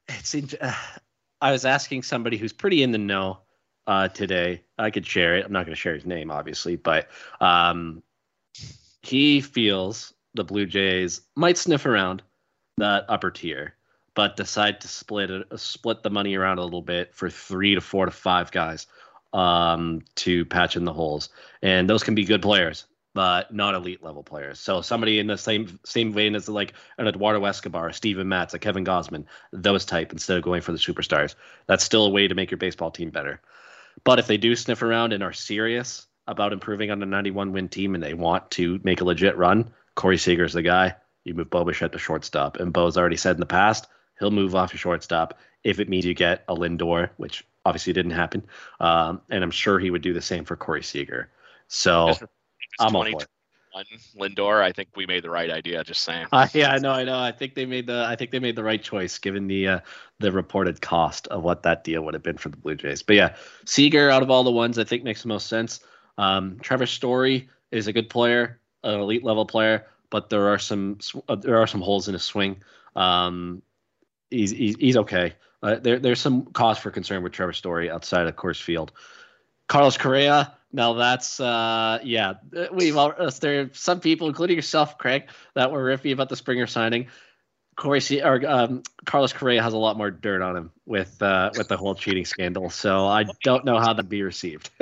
[0.09, 0.75] it's uh,
[1.41, 3.39] I was asking somebody who's pretty in the know
[3.87, 4.63] uh, today.
[4.79, 5.47] I could share it.
[5.47, 7.09] I'm not going to share his name, obviously, but
[7.41, 8.03] um,
[9.03, 12.23] he feels the Blue Jays might sniff around
[12.79, 13.75] that upper tier,
[14.15, 17.81] but decide to split it, split the money around a little bit for three to
[17.81, 18.87] four to five guys
[19.33, 21.29] um, to patch in the holes,
[21.63, 24.59] and those can be good players but not elite level players.
[24.59, 28.59] So somebody in the same same vein as like an Eduardo Escobar, Steven Matz, a
[28.59, 31.37] Kevin Gausman, those type instead of going for the superstars.
[31.67, 33.41] That's still a way to make your baseball team better.
[34.03, 37.69] But if they do sniff around and are serious about improving on a 91 win
[37.69, 40.97] team and they want to make a legit run, Corey Seager's the guy.
[41.25, 42.59] You move Bo at the shortstop.
[42.59, 43.87] And Bo's already said in the past,
[44.19, 48.13] he'll move off to shortstop if it means you get a Lindor, which obviously didn't
[48.13, 48.45] happen.
[48.81, 51.31] Um, and I'm sure he would do the same for Corey Seager.
[51.69, 53.25] So I'm 2021
[54.17, 55.83] Lindor, I think we made the right idea.
[55.83, 56.27] Just saying.
[56.33, 57.19] Uh, yeah, I know, I know.
[57.19, 59.81] I think they made the I think they made the right choice given the uh,
[60.21, 63.03] the reported cost of what that deal would have been for the Blue Jays.
[63.03, 63.35] But yeah,
[63.65, 65.81] Seager out of all the ones, I think makes the most sense.
[66.19, 70.99] Um, Trevor Story is a good player, an elite level player, but there are some
[71.29, 72.63] uh, there are some holes in his swing.
[72.95, 73.63] Um,
[74.31, 75.35] he's, he's he's okay.
[75.63, 78.93] Uh, there there's some cause for concern with Trevor Story outside of Coors Field.
[79.67, 82.35] Carlos Correa now that's uh, yeah.
[82.73, 86.37] We've all, uh, there are some people, including yourself, Craig, that were riffy about the
[86.37, 87.07] Springer signing.
[87.77, 91.51] Corey C- or um, Carlos Correa has a lot more dirt on him with uh,
[91.57, 94.69] with the whole cheating scandal, so I don't know how that'd be received.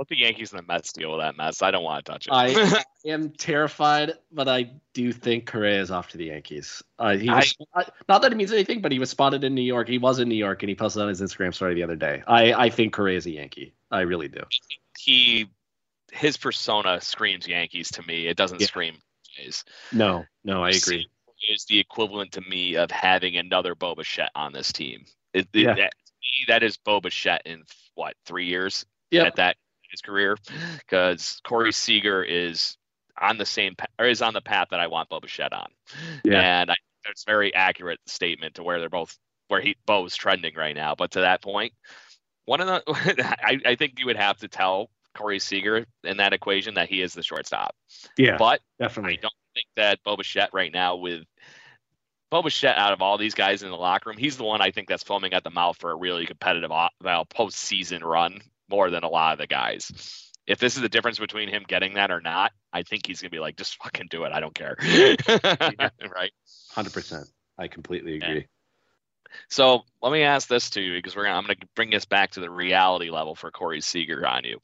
[0.00, 1.60] what Let the Yankees and the Mets deal with that mess.
[1.60, 2.30] I don't want to touch it.
[2.32, 6.82] I am terrified, but I do think Correa is off to the Yankees.
[6.98, 9.60] Uh, he was, I, not that it means anything, but he was spotted in New
[9.60, 9.88] York.
[9.88, 12.22] He was in New York, and he posted on his Instagram story the other day.
[12.26, 13.74] I, I think Correa is a Yankee.
[13.90, 14.40] I really do.
[14.98, 15.50] He,
[16.12, 18.26] his persona screams Yankees to me.
[18.26, 18.68] It doesn't Yeah.
[18.68, 18.94] scream
[19.36, 19.64] Jays.
[19.92, 21.06] No, no, I agree.
[21.50, 25.04] Is the equivalent to me of having another Bo Bichette on this team.
[25.34, 25.74] It, it- Yeah.
[25.74, 25.92] that,
[26.48, 27.64] that is Bo Bichette in
[27.96, 29.26] what three years Yep.
[29.26, 29.56] at that
[29.90, 30.36] his career
[30.78, 32.76] because Corey Seager is
[33.20, 35.68] on the same or is on the path that I want Bo Bichette on.
[36.24, 36.40] Yeah.
[36.40, 39.16] And I think it's very accurate statement to where they're both
[39.48, 40.94] where he Bo's trending right now.
[40.94, 41.72] But to that point,
[42.44, 42.82] one of the
[43.44, 47.02] I, I think you would have to tell Corey Seager in that equation that he
[47.02, 47.74] is the shortstop.
[48.16, 49.18] Yeah, But I definitely.
[49.20, 51.24] don't think that Bo Bichette right now with
[52.30, 54.70] Bo Bichette out of all these guys in the locker room, he's the one I
[54.70, 58.40] think that's foaming at the mouth for a really competitive well, postseason run
[58.70, 60.26] more than a lot of the guys.
[60.46, 63.30] If this is the difference between him getting that or not, I think he's gonna
[63.30, 64.32] be like, just fucking do it.
[64.32, 64.76] I don't care.
[64.80, 66.32] right.
[66.70, 67.26] Hundred percent.
[67.58, 68.26] I completely Yeah.
[68.28, 68.46] agree.
[69.48, 72.32] So let me ask this to you because we're gonna I'm gonna bring this back
[72.32, 74.58] to the reality level for Corey Seager on you.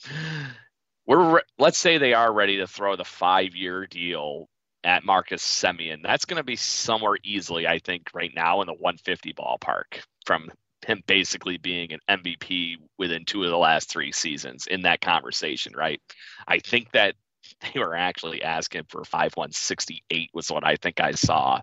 [1.07, 4.49] We're re- let's say they are ready to throw the five year deal
[4.83, 6.03] at Marcus Semien.
[6.03, 10.51] That's gonna be somewhere easily, I think, right now in the 150 ballpark from
[10.87, 15.73] him basically being an MVP within two of the last three seasons in that conversation,
[15.77, 16.01] right?
[16.47, 17.15] I think that
[17.75, 21.61] they were actually asking for 5168 was what I think I saw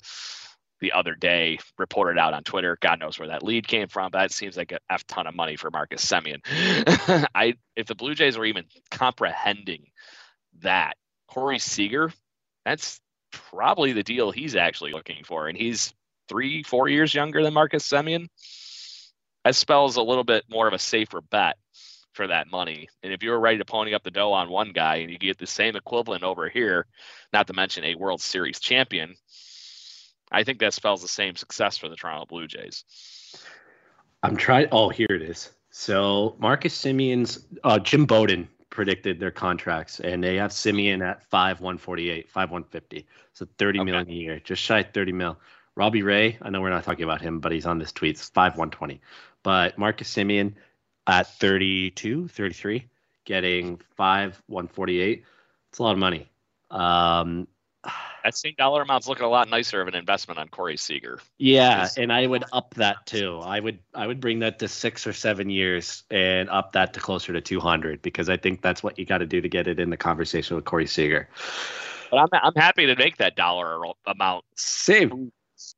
[0.81, 2.77] the other day reported out on Twitter.
[2.81, 5.35] God knows where that lead came from, but that seems like a f ton of
[5.35, 6.41] money for Marcus Semien.
[7.33, 9.85] I if the Blue Jays are even comprehending
[10.59, 10.97] that
[11.29, 12.11] Corey Seager,
[12.65, 12.99] that's
[13.31, 15.93] probably the deal he's actually looking for, and he's
[16.27, 18.27] three, four years younger than Marcus Semien.
[19.43, 21.57] That spells a little bit more of a safer bet
[22.13, 22.87] for that money.
[23.01, 25.17] And if you were ready to pony up the dough on one guy and you
[25.17, 26.85] get the same equivalent over here,
[27.33, 29.15] not to mention a World Series champion,
[30.31, 32.85] I think that spells the same success for the Toronto Blue Jays.
[34.21, 34.67] I'm trying.
[34.71, 35.51] Oh, here it is.
[35.71, 41.61] So Marcus Semien's uh, Jim Bowden predicted their contracts, and they have Simeon at five
[41.61, 43.91] one forty eight, five one fifty, so thirty Okay.
[43.91, 45.37] million a year, just shy of thirty mil.
[45.75, 48.55] Robbie Ray, I know we're not talking about him, but he's on this tweet, five
[48.57, 49.01] one twenty.
[49.43, 50.53] But Marcus Semien
[51.05, 52.87] at 32, 33,
[53.25, 55.23] getting five one forty eight.
[55.69, 56.29] It's a lot of money.
[56.71, 57.47] Um,
[58.23, 61.19] That same dollar amount's looking a lot nicer of an investment on Corey Seager.
[61.37, 63.39] Yeah, and I would up that too.
[63.43, 67.01] I would I would bring that to six or seven years and up that to
[67.01, 69.67] closer to two hundred because I think that's what you got to do to get
[69.67, 71.27] it in the conversation with Corey Seager.
[72.11, 75.31] But I'm, I'm happy to make that dollar amount Same,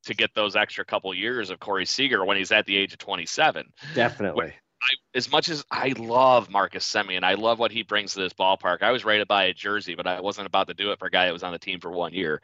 [0.05, 2.99] to get those extra couple years of Corey Seager when he's at the age of
[2.99, 3.71] 27.
[3.93, 4.53] definitely.
[4.81, 8.33] I, as much as I love Marcus Semien, I love what he brings to this
[8.33, 8.83] ballpark.
[8.83, 11.07] I was ready to buy a jersey, but I wasn't about to do it for
[11.07, 12.41] a guy that was on the team for one year.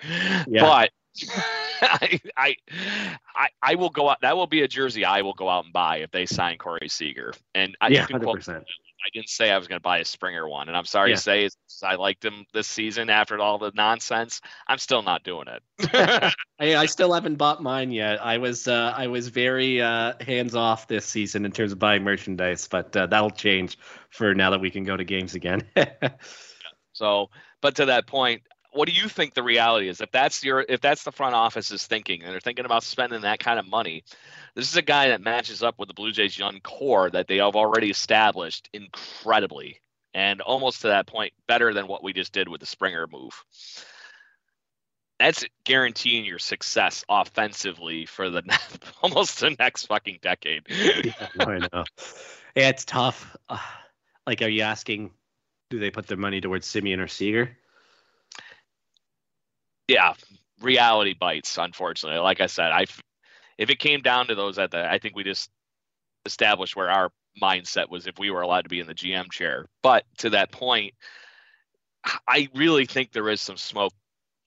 [0.47, 0.61] Yeah.
[0.61, 0.91] But
[1.81, 2.55] I, I,
[3.35, 4.21] I, I will go out.
[4.21, 6.87] That will be a jersey I will go out and buy if they sign Corey
[6.87, 7.33] Seager.
[7.53, 8.63] And I, yeah, hundred quote percent.
[9.04, 11.16] I didn't say I was going to buy a Springer one, and I'm sorry Yeah.
[11.16, 14.41] to say, as much as I liked him this season after all the nonsense.
[14.68, 15.64] I'm still not doing it.
[16.60, 18.24] I, I still haven't bought mine yet.
[18.24, 22.04] I was uh, I was very uh, hands off this season in terms of buying
[22.04, 23.78] merchandise, but uh, that'll change
[24.12, 25.64] for now that we can go to games again.
[26.93, 27.28] so,
[27.62, 28.41] but to that point,
[28.74, 30.01] what do you think the reality is?
[30.01, 33.22] If that's your, if that's the front office is thinking, and they're thinking about spending
[33.22, 34.03] that kind of money,
[34.55, 37.38] this is a guy that matches up with the Blue Jays' young core that they
[37.38, 39.82] have already established incredibly,
[40.13, 43.43] and almost to that point, better than what we just did with the Springer move.
[45.19, 48.41] That's guaranteeing your success offensively for the
[49.03, 50.63] almost the next fucking decade.
[50.69, 51.84] Yeah, I know.
[52.55, 53.36] Yeah, it's tough.
[53.47, 53.59] Uh,
[54.26, 55.11] like, are you asking,
[55.69, 57.57] do they put their money towards Semien or Seager?
[59.91, 60.13] Yeah,
[60.61, 61.57] reality bites.
[61.57, 62.85] Unfortunately, like I said, I
[63.57, 65.49] if it came down to those at the, I think we just
[66.25, 67.11] established where our
[67.41, 69.67] mindset was if we were allowed to be in the GM chair.
[69.83, 70.93] But to that point,
[72.27, 73.93] I really think there is some smoke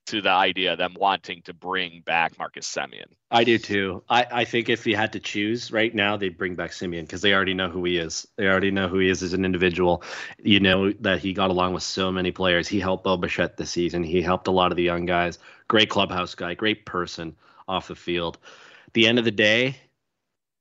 [0.07, 3.07] to the idea of them wanting to bring back Marcus Semien.
[3.31, 4.03] I do too.
[4.09, 7.23] I, I think if you had to choose right now, they'd bring back Semien because
[7.23, 8.27] they already know who he is.
[8.37, 10.03] They already know who he is as an individual.
[10.43, 12.69] You know that he got along with so many players.
[12.69, 14.03] He helped Bo Bichette this season.
[14.05, 15.39] He helped a lot of the young guys.
[15.69, 17.35] Great clubhouse guy, great person
[17.67, 18.39] off the field.
[18.87, 19.77] At the end of the day,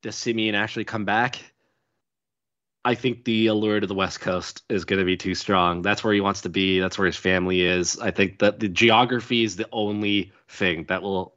[0.02, 1.53] does Semien actually come back?
[2.86, 5.82] I think the allure to the West Coast is going to be too strong.
[5.82, 6.80] That's where he wants to be.
[6.80, 7.98] That's where his family is.
[7.98, 11.36] I think that the geography is the only thing that will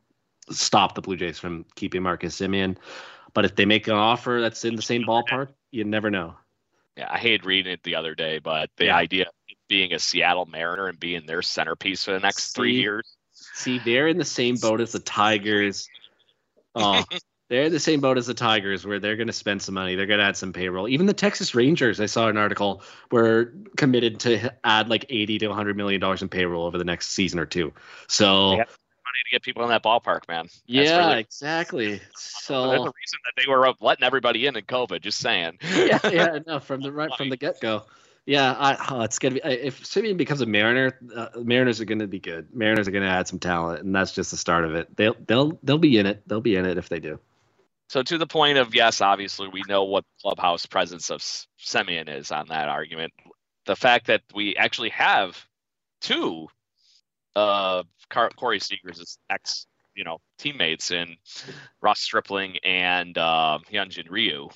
[0.50, 2.76] stop the Blue Jays from keeping Marcus Semien.
[3.32, 6.34] But if they make an offer that's in the same ballpark, you never know.
[6.96, 8.96] Yeah, I hated reading it the other day, but the Yeah.
[8.96, 9.34] idea of
[9.68, 13.16] being a Seattle Mariner and being their centerpiece for the next three years.
[13.32, 15.88] See, they're in the same boat as the Tigers.
[16.78, 17.04] Oh,
[17.48, 19.94] they're in the same boat as the Tigers, where they're going to spend some money.
[19.94, 20.88] They're going to add some payroll.
[20.88, 25.52] Even the Texas Rangers, I saw an article, were committed to add like eighty to
[25.52, 27.72] hundred million dollars in payroll over the next season or two.
[28.08, 28.64] So Money
[29.24, 30.46] to get people in that ballpark, man.
[30.46, 32.00] That's yeah, really- exactly.
[32.48, 35.00] Well, there's So a reason that they were letting everybody in in COVID.
[35.00, 35.58] Just saying.
[35.74, 37.82] yeah, yeah, no, from the right from the get go.
[38.24, 42.06] Yeah, I, oh, it's gonna be if Semien becomes a Mariner, uh, Mariners are gonna
[42.08, 42.48] be good.
[42.52, 44.96] Mariners are gonna add some talent, and that's just the start of it.
[44.96, 46.22] They'll they'll they'll be in it.
[46.26, 47.20] They'll be in it if they do.
[47.88, 52.32] So to the point of yes, obviously we know what clubhouse presence of Semien is
[52.32, 53.12] on that argument.
[53.66, 55.44] The fact that we actually have
[56.00, 56.48] two
[57.34, 61.16] uh Car- Corey Seager's ex, you know, teammates in
[61.80, 64.48] Ross Stripling and uh, Hyunjin Ryu.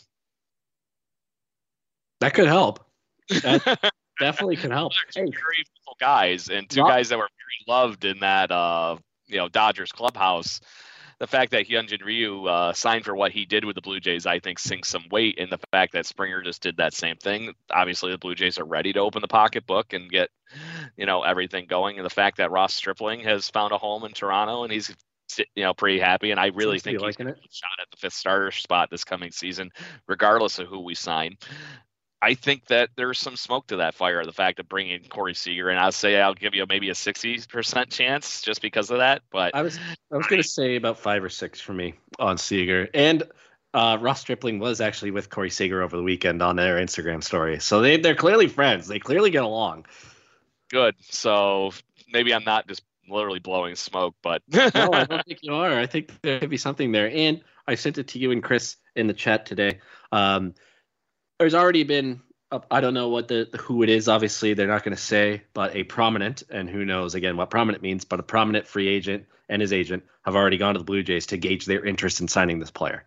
[2.21, 2.85] That could help.
[3.29, 4.93] That definitely could help.
[4.93, 5.65] Two Hey, very
[6.01, 10.61] guys and two guys that were very loved in that uh, you know Dodgers clubhouse.
[11.21, 14.25] The fact that Hyunjin Ryu uh, signed for what he did with the Blue Jays,
[14.25, 17.53] I think, sinks some weight in the fact that Springer just did that same thing.
[17.71, 20.31] Obviously, the Blue Jays are ready to open the pocketbook and get,
[20.97, 21.99] you know, everything going.
[21.99, 24.97] And the fact that Ross Stripling has found a home in Toronto and he's,
[25.55, 26.31] you know, pretty happy.
[26.31, 27.37] And I really Seems think he's gonna it.
[27.37, 29.71] a shot at the fifth starter spot this coming season,
[30.09, 31.37] regardless of who we sign.
[32.23, 34.25] I think that there's some smoke to that fire.
[34.25, 37.91] The fact of bringing Corey Seager, and I'll say I'll give you maybe a 60%
[37.91, 39.23] chance just because of that.
[39.31, 39.79] But I was
[40.13, 43.23] I was gonna say about five or six for me on Seager, and
[43.73, 47.59] uh, Ross Stripling was actually with Corey Seager over the weekend on their Instagram story.
[47.61, 48.87] So they they're clearly friends.
[48.87, 49.87] They clearly get along.
[50.69, 50.97] good.
[51.01, 51.73] So
[52.13, 55.79] maybe I'm not just literally blowing smoke, but no, I don't think you are.
[55.79, 57.11] I think there could be something there.
[57.11, 59.81] And I sent it to you and Chris in the chat today.
[60.13, 60.55] Um,
[61.41, 62.21] there's already been,
[62.71, 64.09] I don't know what the who it is.
[64.09, 67.83] Obviously, they're not going to say, but a prominent, and who knows again what prominent
[67.83, 71.03] means, but a prominent free agent and his agent have already gone to the Blue
[71.03, 73.05] Jays to gauge their interest in signing this player.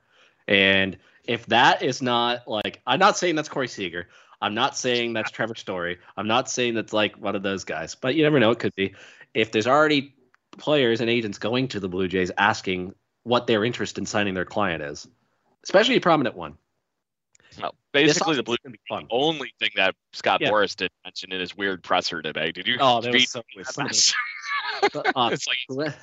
[0.47, 4.07] And if that is not like, I'm not saying that's Corey Seager.
[4.41, 5.99] I'm not saying that's Trevor Story.
[6.17, 8.49] I'm not saying that's like one of those guys, but you never know.
[8.49, 8.95] It could be.
[9.35, 10.15] If there's already
[10.57, 14.43] players and agents going to the Blue Jays asking what their interest in signing their
[14.43, 15.07] client is,
[15.63, 16.57] especially a prominent one.
[17.61, 19.07] Well, basically the Blue gonna be fun.
[19.09, 20.49] only thing that Scott Yeah.
[20.49, 22.51] Boras did mention in his weird presser today.
[22.51, 22.77] Did you?
[22.79, 23.41] Oh, that was so.
[23.63, 25.93] Some of uh, it's like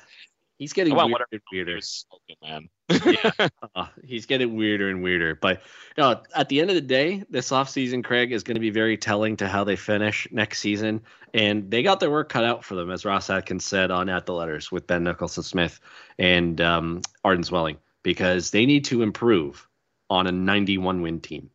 [0.61, 1.81] he's getting weirder and weirder.
[1.81, 2.69] smoking, man.
[3.73, 5.35] Uh, he's getting weirder and weirder.
[5.35, 5.61] But
[5.97, 8.97] know, at the end of the day, this offseason, Craig, is going to be very
[8.97, 11.01] telling to how they finish next season.
[11.33, 14.25] And they got their work cut out for them, as Ross Atkins said on At
[14.25, 15.79] the Letters with Ben Nicholson Smith
[16.19, 19.65] and um, Arden Zwelling, because they need to improve
[20.11, 21.49] on a 91 win team.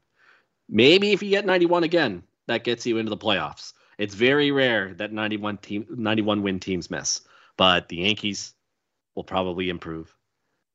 [0.69, 3.75] Maybe if you get 91 again, that gets you into the playoffs.
[3.99, 7.21] It's very rare that 91 team 91 win teams miss,
[7.59, 8.55] but the Yankees
[9.15, 10.13] will probably improve.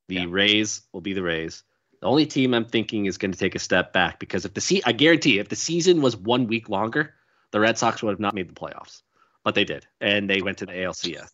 [0.07, 0.25] The Yeah.
[0.29, 1.63] Rays will be the Rays.
[2.01, 4.61] The only team I'm thinking is going to take a step back because if the
[4.61, 7.13] se- I guarantee if the season was one week longer,
[7.51, 9.01] the Red Sox would have not made the playoffs,
[9.43, 11.29] but they did, and they went to the ALCS.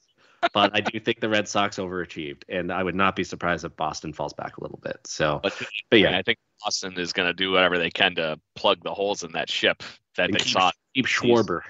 [0.53, 3.75] But I do think the Red Sox overachieved, and I would not be surprised if
[3.75, 4.99] Boston falls back a little bit.
[5.05, 5.53] So, But,
[5.89, 8.93] but yeah, I think Boston is going to do whatever they can to plug the
[8.93, 9.83] holes in that ship
[10.15, 10.71] that they keep- saw.
[10.95, 11.61] keep Schwarber,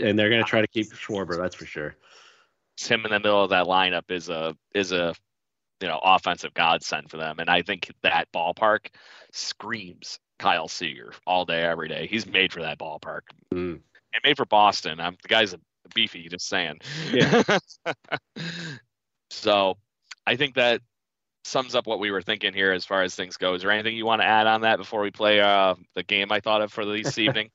[0.00, 1.36] and they're going to try to keep Schwarber.
[1.36, 1.96] That's for sure.
[2.80, 5.14] Him in the middle of that lineup is a is a
[5.80, 8.86] you know offensive godsend for them, and I think that ballpark
[9.32, 12.06] screams Kyle Seager all day, every day.
[12.06, 13.22] He's made for that ballpark.
[13.52, 13.80] Mm.
[14.12, 15.00] and made for Boston.
[15.00, 15.60] I'm the guy's a
[15.94, 16.80] beefy, just saying.
[17.12, 17.42] Yeah.
[19.30, 19.76] so
[20.26, 20.80] I think that
[21.44, 23.54] sums up what we were thinking here as far as things go.
[23.54, 26.30] Is there anything you want to add on that before we play uh, the game
[26.30, 27.50] I thought of for this evening?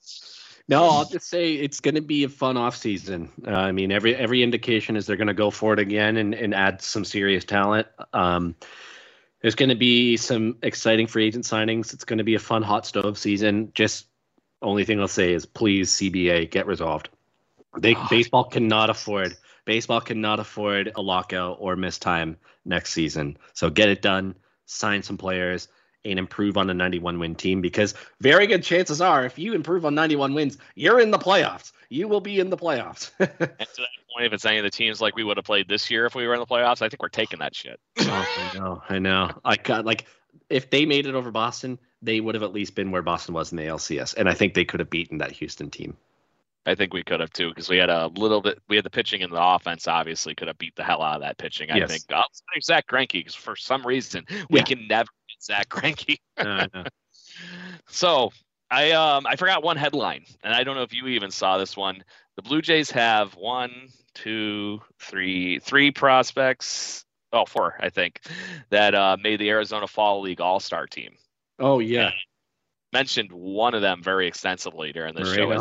[0.67, 3.29] No, I'll just say it's going to be a fun off season.
[3.45, 6.33] Uh, I mean, every every indication is they're going to go for it again and,
[6.33, 7.87] and add some serious talent.
[8.13, 8.55] Um,
[9.41, 11.93] there's going to be some exciting free agent signings.
[11.93, 13.71] It's going to be a fun hot stove season.
[13.75, 14.07] Just
[14.61, 17.09] only thing I'll say is please CBA get resolved.
[17.77, 23.37] They baseball cannot afford baseball cannot afford a lockout or miss time next season.
[23.53, 25.67] So get it done, sign some players,
[26.05, 29.85] and improve on a 91 win team because very good chances are if you improve
[29.85, 31.71] on 91 wins, you're in the playoffs.
[31.89, 33.11] You will be in the playoffs.
[33.19, 35.69] and to that point, if it's any of the teams like we would have played
[35.69, 37.79] this year if we were in the playoffs, I think we're taking that shit.
[37.99, 39.31] oh, I know, I know.
[39.45, 40.05] I got like
[40.49, 43.51] if they made it over Boston, they would have at least been where Boston was
[43.51, 45.95] in the LCS, and I think they could have beaten that Houston team.
[46.65, 48.59] I think we could have too because we had a little bit.
[48.69, 49.87] We had the pitching and the offense.
[49.87, 51.71] Obviously, could have beat the hell out of that pitching.
[51.71, 51.89] I Yes.
[51.91, 52.03] think.
[52.13, 52.23] Oh,
[52.61, 54.63] Zack Greinke because for some reason we Yeah.
[54.65, 56.17] can never get Zack Greinke.
[56.37, 56.83] Uh.
[57.87, 58.31] So
[58.71, 61.75] I um I forgot one headline, and I don't know if you even saw this
[61.77, 62.03] one.
[62.35, 67.05] The Blue Jays have one, two, three, three prospects.
[67.31, 68.21] Oh, four, I think,
[68.69, 71.15] that uh, made the Arizona Fall League All Star team.
[71.59, 72.11] Oh yeah,
[72.91, 75.51] mentioned one of them very extensively during the show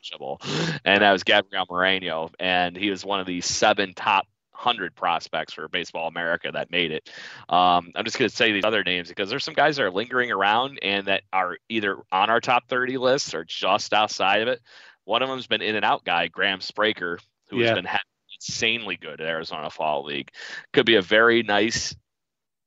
[0.00, 4.26] as and that was Gabriel Moreno, and he was one of the seven top
[4.60, 7.08] hundred prospects for Baseball America that made it.
[7.48, 9.90] Um, I'm just going to say these other names because there's some guys that are
[9.90, 14.48] lingering around and that are either on our top 30 list or just outside of
[14.48, 14.60] it.
[15.04, 17.68] One of them's been in and out guy, Graham Spraker, who yeah.
[17.68, 17.88] has been
[18.34, 20.30] insanely good at Arizona Fall League.
[20.74, 21.96] Could be a very nice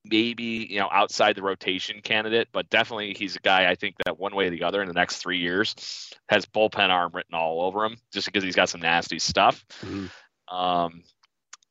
[0.06, 4.20] maybe you know outside the rotation candidate, but definitely he's a guy I think that
[4.20, 7.62] one way or the other in the next three years has bullpen arm written all
[7.62, 9.66] over him just because he's got some nasty stuff.
[9.82, 10.56] Mm-hmm.
[10.56, 11.04] Um,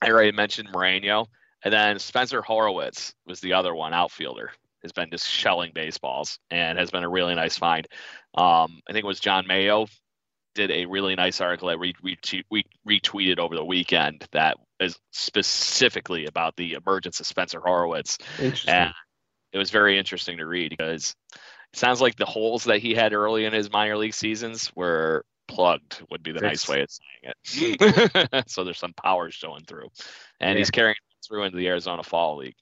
[0.01, 1.27] I already mentioned Moreno,
[1.65, 4.51] and then Spencer Horwitz was the other one outfielder.
[4.83, 7.87] Has been just shelling baseballs and has been a really nice find.
[8.35, 9.87] Um, I think it was John Mayo
[10.55, 12.19] did a really nice article that we, we,
[12.51, 18.19] we retweeted over the weekend that is specifically about the emergence of Spencer Horwitz.
[18.69, 18.93] And
[19.53, 21.15] it was very interesting to read because
[21.73, 25.25] it sounds like the holes that he had early in his minor league seasons were
[25.49, 27.35] plugged would be the nice way of saying
[28.33, 28.45] it.
[28.49, 29.89] so there's some power showing through.
[30.41, 30.59] And yeah.
[30.59, 30.97] he's carrying
[31.27, 32.57] through into the Arizona Fall League.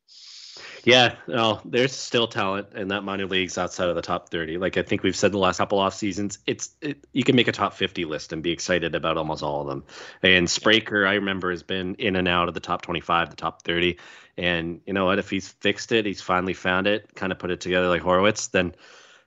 [0.84, 4.56] Yeah, no, there's still talent in that minor leagues outside of the top 30.
[4.58, 7.48] Like I think we've said the last couple off seasons, it's it, you can make
[7.48, 9.84] a top 50 list and be excited about almost all of them.
[10.22, 13.62] And Spraker, I remember, has been in and out of the top 25, the top
[13.62, 13.98] 30.
[14.38, 15.18] And you know what?
[15.18, 18.50] If he's fixed it, he's finally found it, kind of put it together like Horwitz.
[18.50, 18.74] then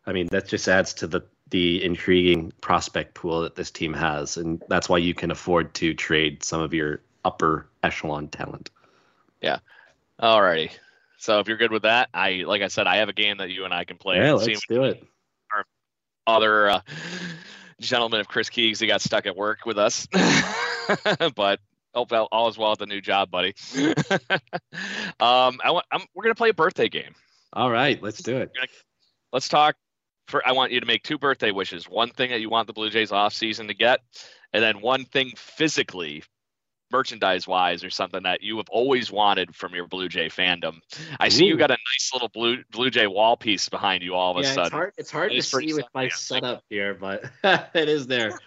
[0.06, 4.38] I mean that just adds to the the intriguing prospect pool that this team has,
[4.38, 8.72] and that's why you can afford to trade some of your upper echelon talent.
[9.40, 9.60] Yeah.
[10.20, 10.72] Alrighty.
[11.24, 13.50] So if you're good with that, I like I said, I have a game that
[13.50, 14.18] you and I can play.
[14.18, 15.02] Yeah, let's do it.
[15.54, 15.64] Our
[16.28, 16.82] other uh,
[17.80, 20.06] gentleman of Chris Keegs, he got stuck at work with us,
[21.36, 21.62] but
[21.96, 23.56] hope all, is well at the new job, buddy.
[25.22, 27.16] um, I want, I'm, we're gonna play a birthday game.
[27.54, 28.52] All right, let's do it.
[29.32, 29.78] Let's talk.
[30.28, 31.88] For I want you to make two birthday wishes.
[31.88, 34.02] One thing that you want the Blue Jays off season to get,
[34.52, 36.24] and then one thing physically
[36.94, 40.80] merchandise wise or something that you have always wanted from your Blue Jay fandom.
[41.20, 44.32] I see you got a nice little blue Blue Jay wall piece behind you all
[44.32, 44.66] of a yeah, sudden.
[44.66, 47.26] It's hard, it's hard to see with my setup here, but
[47.74, 48.40] it is there.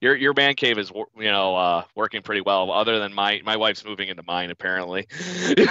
[0.00, 2.70] Your your man cave is you know uh, working pretty well.
[2.70, 5.06] Other than my my wife's moving into mine apparently.
[5.10, 5.54] so,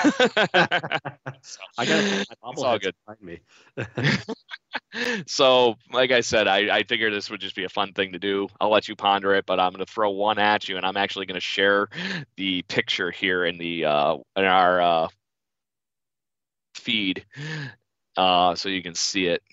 [1.78, 2.96] I got it's all good.
[3.22, 3.40] Me.
[5.28, 8.20] so, like I said, I I figured this would just be a fun thing to
[8.20, 8.48] do.
[8.60, 10.98] I'll let you ponder it, but I'm going to throw one at you, and I'm
[10.98, 11.90] actually going to share
[12.38, 15.08] the picture here in the uh, in our uh,
[16.76, 17.26] feed,
[18.18, 19.44] uh, so you can see it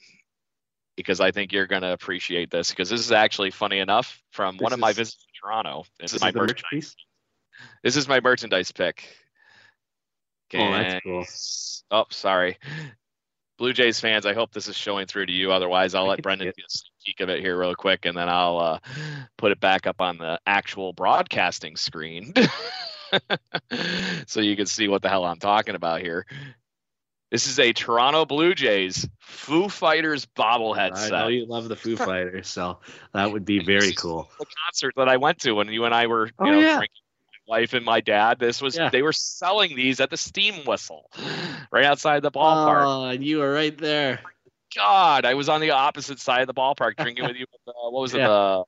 [0.98, 4.56] because I think you're going to appreciate this because this is actually funny enough from
[4.56, 5.84] this one of my visits to Toronto.
[6.00, 6.96] This, this is my merchandise.
[7.84, 9.08] This is my merchandise pick.
[10.54, 11.24] oh, that's cool.
[11.92, 12.58] Oh, sorry.
[13.58, 15.52] Blue Jays fans, I hope this is showing through to you.
[15.52, 18.58] Otherwise, I'll let Brendan get a peek of it here real quick, and then I'll
[18.58, 18.78] uh,
[19.36, 22.32] put it back up on the actual broadcasting screen,
[24.26, 26.26] so you can see what the hell I'm talking about here.
[27.30, 31.10] This is a Toronto Blue Jays Foo Fighters bobblehead I set.
[31.10, 32.78] know you love the Foo Fighters, so
[33.12, 34.30] that would be very cool.
[34.38, 36.76] The concert that I went to when you and I were, you oh, know, yeah.
[36.78, 37.02] drinking
[37.46, 38.38] my wife and my dad.
[38.38, 38.88] This was yeah.
[38.88, 41.10] they were selling these at the Steam Whistle,
[41.70, 42.84] right outside the ballpark.
[42.86, 44.20] Oh, and you were right there.
[44.74, 47.44] God, I was on the opposite side of the ballpark drinking with you.
[47.66, 48.18] Uh, what was it?
[48.18, 48.64] The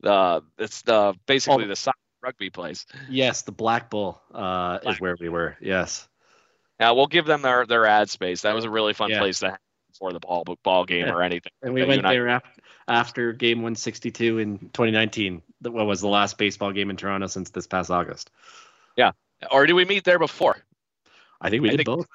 [0.00, 1.68] the it's the basically oh.
[1.68, 2.84] the soccer rugby place.
[3.08, 5.56] Yes, the Black Bull uh, Black is where we were.
[5.60, 6.08] Yes.
[6.80, 8.42] Yeah, we'll give them their their ad space.
[8.42, 9.18] That was a really fun yeah.
[9.18, 9.58] place to have
[9.98, 11.12] for the ball ball game yeah.
[11.12, 11.52] or anything.
[11.62, 15.42] And we went there after, after game 162 in 2019.
[15.62, 18.30] What was the last baseball game in Toronto since this past August?
[18.96, 19.12] Yeah.
[19.50, 20.56] Or did we meet there before?
[21.40, 22.06] I think we I did think both.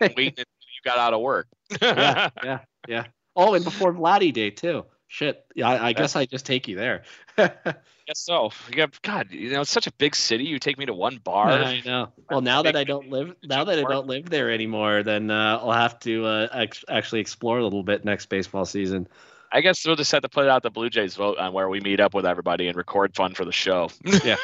[0.00, 1.48] Waiting until you got out of work.
[1.80, 3.04] yeah, yeah, yeah.
[3.34, 4.84] Oh, and before Vladdy Day too.
[5.08, 5.44] Shit.
[5.54, 7.02] Yeah, I, I guess I just take you there.
[8.12, 8.50] guess so.
[8.68, 10.44] You got God, you know, it's such a big city.
[10.44, 11.50] You take me to one bar.
[11.50, 12.12] I know.
[12.30, 15.58] Well, now that I don't live, now that I don't live there anymore, then uh,
[15.62, 19.08] I'll have to uh, ex- actually explore a little bit next baseball season.
[19.50, 21.80] I guess we'll just have to put out the Blue Jays vote on where we
[21.80, 23.90] meet up with everybody and record fun for the show.
[24.24, 24.36] Yeah.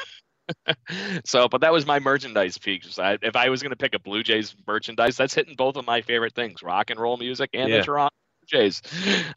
[1.27, 2.83] so, but that was my merchandise peak.
[2.87, 6.01] if I was going to pick a Blue Jays merchandise, that's hitting both of my
[6.01, 7.79] favorite things: rock and roll music and yeah.
[7.79, 8.81] the Toronto Blue Jays.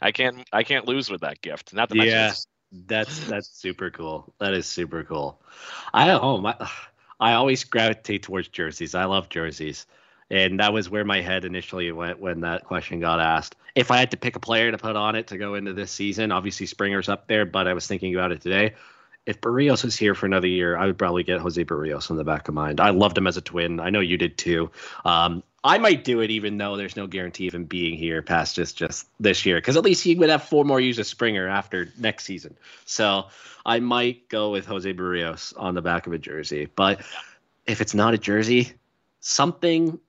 [0.02, 1.74] I can't, I can't lose with that gift.
[1.74, 2.32] Not the yeah.
[2.72, 4.34] That's that's super cool.
[4.40, 5.42] That is super cool.
[5.94, 6.56] I oh my,
[7.20, 8.96] I always gravitate towards jerseys.
[8.96, 9.86] I love jerseys,
[10.30, 13.56] And that was where my head initially went when that question got asked.
[13.76, 15.92] If I had to pick a player to put on it to go into this
[15.92, 18.76] season, obviously Springer's up there, but I was thinking about it today.
[19.26, 22.24] If Berrios was here for another year, I would probably get Jose Berrios in the
[22.24, 22.80] back of mind.
[22.82, 23.80] I loved him as a twin.
[23.80, 24.72] I know you did too.
[25.06, 28.56] Um, I might do it even though there's no guarantee of him being here past
[28.56, 31.48] just just this year because at least he would have four more years of Springer
[31.48, 32.58] after next season.
[32.86, 33.28] So
[33.66, 36.68] I might go with Jose Berrios on the back of a jersey.
[36.76, 37.02] But
[37.68, 38.74] if it's not a jersey,
[39.20, 40.00] something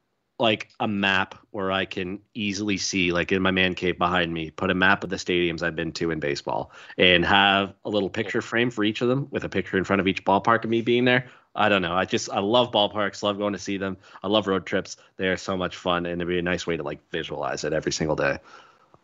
[0.42, 4.50] like a map where I can easily see, like in my man cave behind me,
[4.50, 8.10] put a map of the stadiums I've been to in baseball and have a little
[8.10, 10.70] picture frame for each of them with a picture in front of each ballpark of
[10.70, 11.28] me being there.
[11.54, 11.94] I don't know.
[11.94, 13.96] I just I love ballparks, love going to see them.
[14.20, 14.96] I love road trips.
[15.16, 17.72] They are so much fun, and it'd be a nice way to like visualize it
[17.72, 18.38] every single day.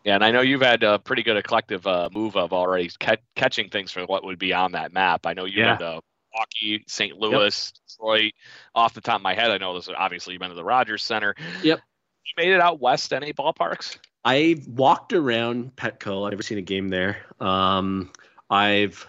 [0.03, 3.17] Yeah, and I know you've had a pretty good eclectic uh, move of already ca-
[3.35, 5.25] catching things for what would be on that map.
[5.25, 5.73] I know you yeah.
[5.73, 6.01] had uh,
[6.39, 7.17] Milwaukee, St.
[7.17, 7.81] Louis, yep.
[7.87, 8.33] Detroit.
[8.75, 9.89] Off the top of my head, I know this.
[9.95, 11.35] Obviously, you've been to the Rogers Center.
[11.63, 11.79] Yep.
[12.25, 13.97] You made it out west any ballparks?
[14.23, 16.25] I walked around Petco.
[16.25, 17.17] I've never seen a game there.
[17.39, 18.11] Um,
[18.49, 19.07] I've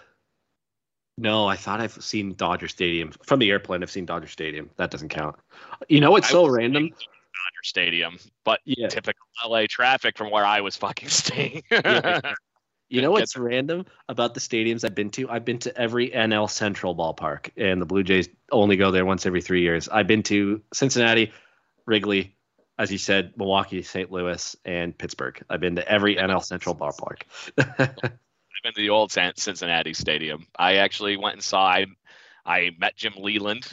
[1.17, 3.83] no, I thought I've seen Dodger Stadium from the airplane.
[3.83, 4.69] I've seen Dodger Stadium.
[4.77, 5.35] That doesn't count.
[5.87, 6.89] You know what's so random?
[6.89, 8.87] Dodger Stadium, but yeah.
[8.87, 11.63] typical LA traffic from where I was fucking staying.
[11.71, 12.21] yeah.
[12.91, 15.29] You know what's random about the stadiums I've been to?
[15.29, 19.25] I've been to every NL Central ballpark, and the Blue Jays only go there once
[19.25, 19.87] every three years.
[19.87, 21.31] I've been to Cincinnati,
[21.85, 22.35] Wrigley,
[22.77, 24.11] as you said, Milwaukee, St.
[24.11, 25.41] Louis, and Pittsburgh.
[25.49, 27.21] I've been to every NL Central ballpark.
[27.57, 30.45] I've been to the old Cincinnati Stadium.
[30.59, 31.65] I actually went and saw.
[31.65, 31.85] I,
[32.45, 33.63] I met Jim Leyland.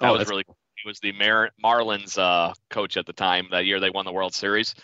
[0.00, 0.42] That oh, was really.
[0.42, 0.56] Cool.
[0.82, 3.46] He was the Mar- Marlins uh, coach at the time.
[3.52, 4.74] That year they won the World Series.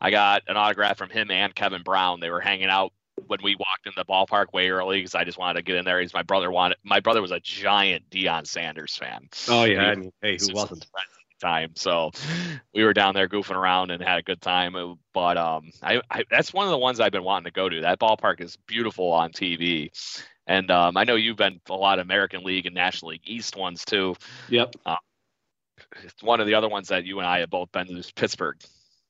[0.00, 2.20] I got an autograph from him and Kevin Brown.
[2.20, 2.92] They were hanging out
[3.26, 5.84] when we walked in the ballpark way early because I just wanted to get in
[5.84, 6.00] there.
[6.00, 6.78] He's my brother wanted.
[6.84, 9.28] My brother was a giant Deion Sanders fan.
[9.48, 10.86] Oh yeah, I mean, hey, who wasn't?
[11.40, 11.72] time.
[11.74, 12.12] So
[12.74, 14.74] we were down there goofing around and had a good time.
[15.12, 17.82] But um, I, I, that's one of the ones I've been wanting to go to.
[17.82, 19.90] That ballpark is beautiful on TV.
[20.46, 23.56] And um, I know you've been a lot of American League and National League East
[23.56, 24.14] ones too.
[24.48, 24.76] Yep.
[24.84, 24.96] Uh,
[26.20, 28.56] one of the other ones that you and I have both been to is Pittsburgh.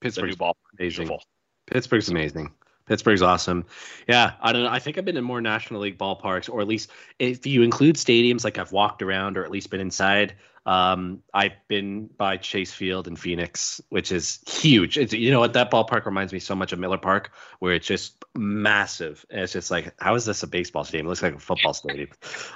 [0.00, 0.54] Pittsburgh's ballpark.
[0.78, 1.07] amazing.
[1.07, 1.22] Beautiful.
[1.66, 2.50] Pittsburgh's amazing.
[2.87, 3.64] Pittsburgh's awesome.
[4.09, 4.70] Yeah, I don't know.
[4.70, 7.97] I think I've been in more National League ballparks, or at least if you include
[7.97, 10.34] stadiums, like I've walked around or at least been inside.
[10.66, 14.99] Um, I've been by Chase Field in Phoenix, which is huge.
[14.99, 15.53] It's, you know what?
[15.53, 19.24] That ballpark reminds me so much of Miller Park, where it's just massive.
[19.30, 21.07] And it's just like, how is this a baseball stadium?
[21.07, 22.09] It looks like a football stadium.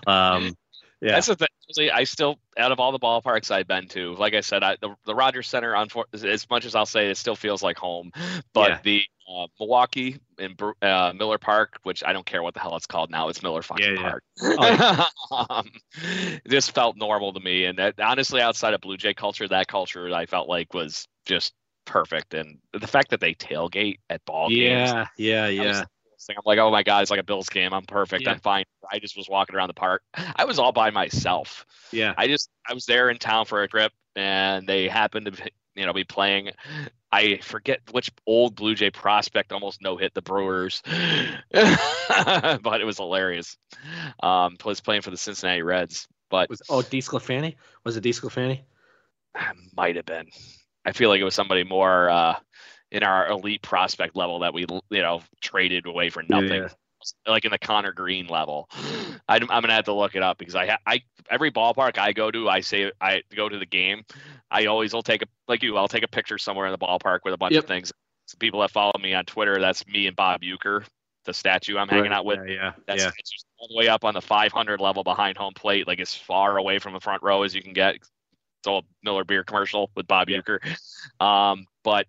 [0.08, 0.56] Um,
[1.00, 1.12] yeah.
[1.12, 1.48] That's the thing.
[1.92, 4.96] I still, out of all the ballparks I've been to, like I said, I, the
[5.06, 5.76] the Rogers Center,
[6.12, 8.10] as much as I'll say it still feels like home,
[8.52, 8.78] but yeah.
[8.82, 12.86] the uh, Milwaukee in uh, Miller Park, which I don't care what the hell it's
[12.86, 13.28] called now.
[13.28, 14.24] It's Miller fucking yeah, Park.
[14.42, 15.06] Yeah.
[15.30, 15.70] Oh, um,
[16.44, 20.12] this felt normal to me, and that, honestly, outside of Blue Jay culture, that culture
[20.12, 21.54] I felt like was just
[21.84, 22.34] perfect.
[22.34, 25.84] And the fact that they tailgate at ball games, yeah, yeah, yeah.
[26.28, 27.72] I'm like, oh my god, it's like a Bills game.
[27.72, 28.24] I'm perfect.
[28.24, 28.32] Yeah.
[28.32, 28.64] I'm fine.
[28.90, 30.02] I just was walking around the park.
[30.14, 31.64] I was all by myself.
[31.92, 32.14] Yeah.
[32.16, 35.86] I just I was there in town for a trip, and they happened to you
[35.86, 36.50] know be playing.
[37.12, 40.82] I forget which old Blue Jay prospect almost no hit the Brewers,
[41.50, 43.56] but it was hilarious.
[44.22, 47.56] Um, was playing for the Cincinnati Reds, but was oh DeSclafani?
[47.84, 48.60] Was it DeSclafani?
[49.76, 50.26] Might have been.
[50.84, 52.36] I feel like it was somebody more uh,
[52.92, 56.62] in our elite prospect level that we you know traded away for nothing.
[56.62, 56.68] Yeah
[57.26, 58.68] like in the Connor Greene level.
[59.28, 62.30] I, am gonna have to look it up because I, I every ballpark I go
[62.30, 64.04] to, I say I go to the game.
[64.50, 65.76] I always will take a like you.
[65.76, 67.64] I'll take a picture somewhere in the ballpark with a bunch yep.
[67.64, 67.92] of things.
[68.26, 70.84] So people that follow me on Twitter, that's me and Bob Uecker,
[71.24, 72.40] the statue I'm hanging out with.
[72.46, 72.72] Yeah, yeah.
[72.86, 73.10] That's yeah.
[73.58, 76.78] all the way up on the 500 level behind home plate, like as far away
[76.78, 77.96] from the front row as you can get.
[77.96, 80.38] It's all Miller beer commercial with Bob yeah.
[80.38, 80.58] Uecker.
[81.24, 82.06] Um, but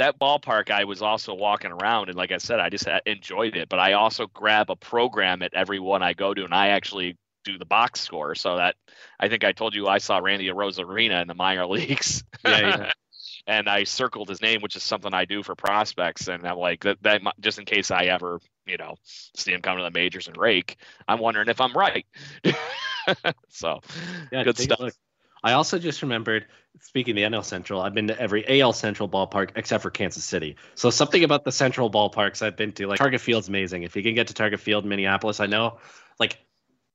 [0.00, 3.68] that ballpark I was also walking around and like I said I just enjoyed it
[3.68, 7.18] but I also grab a program at every one I go to and I actually
[7.44, 8.76] do the box score so that
[9.18, 12.92] I think I told you I saw Randy Arozarena in the minor leagues yeah, yeah.
[13.46, 16.84] and I circled his name which is something I do for prospects and I'm like
[16.84, 20.28] that, that just in case I ever you know see him come to the majors
[20.28, 20.76] and rake
[21.08, 22.06] I'm wondering if I'm right
[23.48, 23.80] so
[24.30, 24.92] yeah, good stuff
[25.42, 26.46] I also just remembered,
[26.80, 30.24] speaking of the NL Central, I've been to every AL Central ballpark except for Kansas
[30.24, 30.56] City.
[30.74, 33.84] So something about the Central ballparks I've been to, like Target Field's amazing.
[33.84, 35.78] If you can get to Target Field, Minneapolis, I know,
[36.18, 36.38] like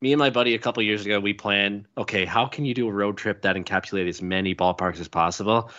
[0.06, 2.88] me and my buddy a couple years ago, we planned, okay, how can you do
[2.88, 5.72] a road trip that encapsulates as many ballparks as possible?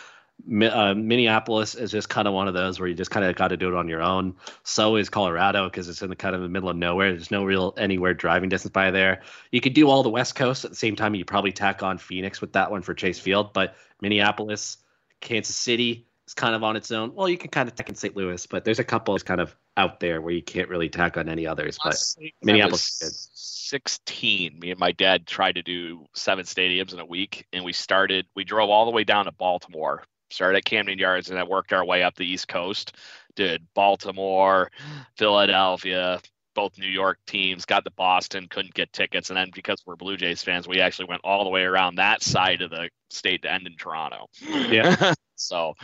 [0.61, 3.49] uh, Minneapolis is just kind of one of those where you just kind of got
[3.49, 4.35] to do it on your own.
[4.65, 7.13] So is Colorado because it's in the kind of the middle of nowhere.
[7.13, 9.23] There's no real anywhere driving distance by there.
[9.53, 11.15] You could do all the West Coast at the same time.
[11.15, 14.79] You probably tack on Phoenix with that one for Chase Field, but Minneapolis,
[15.21, 17.15] Kansas City is kind of on its own.
[17.15, 18.17] Well, you can kind of tack in St.
[18.17, 21.17] Louis, but there's a couple is kind of out there where you can't really tack
[21.17, 21.79] on any others.
[21.83, 21.97] But
[22.43, 23.37] Minneapolis is good.
[23.67, 27.73] 16 me and my dad tried to do seven stadiums in a week and we
[27.73, 31.49] started we drove all the way down to baltimore started at camden yards and then
[31.49, 32.95] worked our way up the east coast
[33.35, 34.71] did baltimore
[35.17, 36.21] philadelphia
[36.55, 40.17] both new york teams got to boston couldn't get tickets and then because we're blue
[40.17, 43.53] jays fans we actually went all the way around that side of the state to
[43.53, 44.29] end in toronto
[44.71, 45.13] Yeah.
[45.37, 45.75] so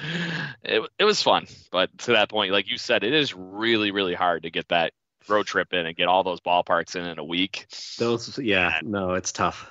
[0.63, 4.15] it, it was fun but to that point like you said it is really really
[4.15, 4.93] hard to get that
[5.29, 7.67] road trip in and get all those ballparks in in a week.
[7.99, 9.71] Those, yeah, no, it's tough.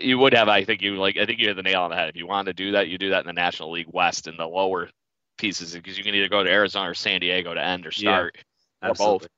[0.00, 1.96] You would have, I think you like, I think you hit the nail on the
[1.96, 2.08] head.
[2.08, 4.36] If you wanted to do that, you do that in the National League West in
[4.36, 4.90] the lower
[5.38, 8.36] pieces because you can either go to Arizona or San Diego to end or start
[8.82, 9.28] yeah, or both.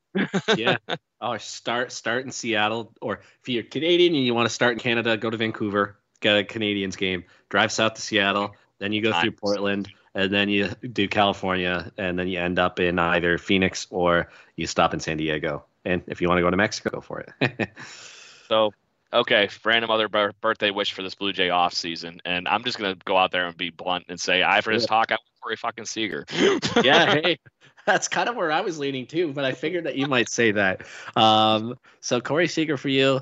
[0.57, 0.77] yeah.
[1.19, 4.77] Oh, start start in Seattle, or if you're Canadian and you want to start in
[4.77, 9.11] Canada, go to Vancouver, get a Canadians game, drive south to Seattle, then you go
[9.11, 9.21] nice.
[9.21, 13.87] through Portland, and then you do California, and then you end up in either Phoenix
[13.89, 15.65] or you stop in San Diego.
[15.85, 17.69] And if you want to go to Mexico, go for it.
[18.47, 18.71] so,
[19.13, 22.97] okay, random other birthday wish for this Blue Jay off season, and I'm just gonna
[23.05, 24.87] go out there and be blunt and say, I for this yeah.
[24.87, 26.25] talk, I want Corey fucking Seager.
[26.83, 27.39] yeah, hey,
[27.85, 30.51] that's kind of where I was leaning too, but I figured that you might say
[30.51, 30.81] that.
[31.15, 33.21] Um, so Corey Seager for you.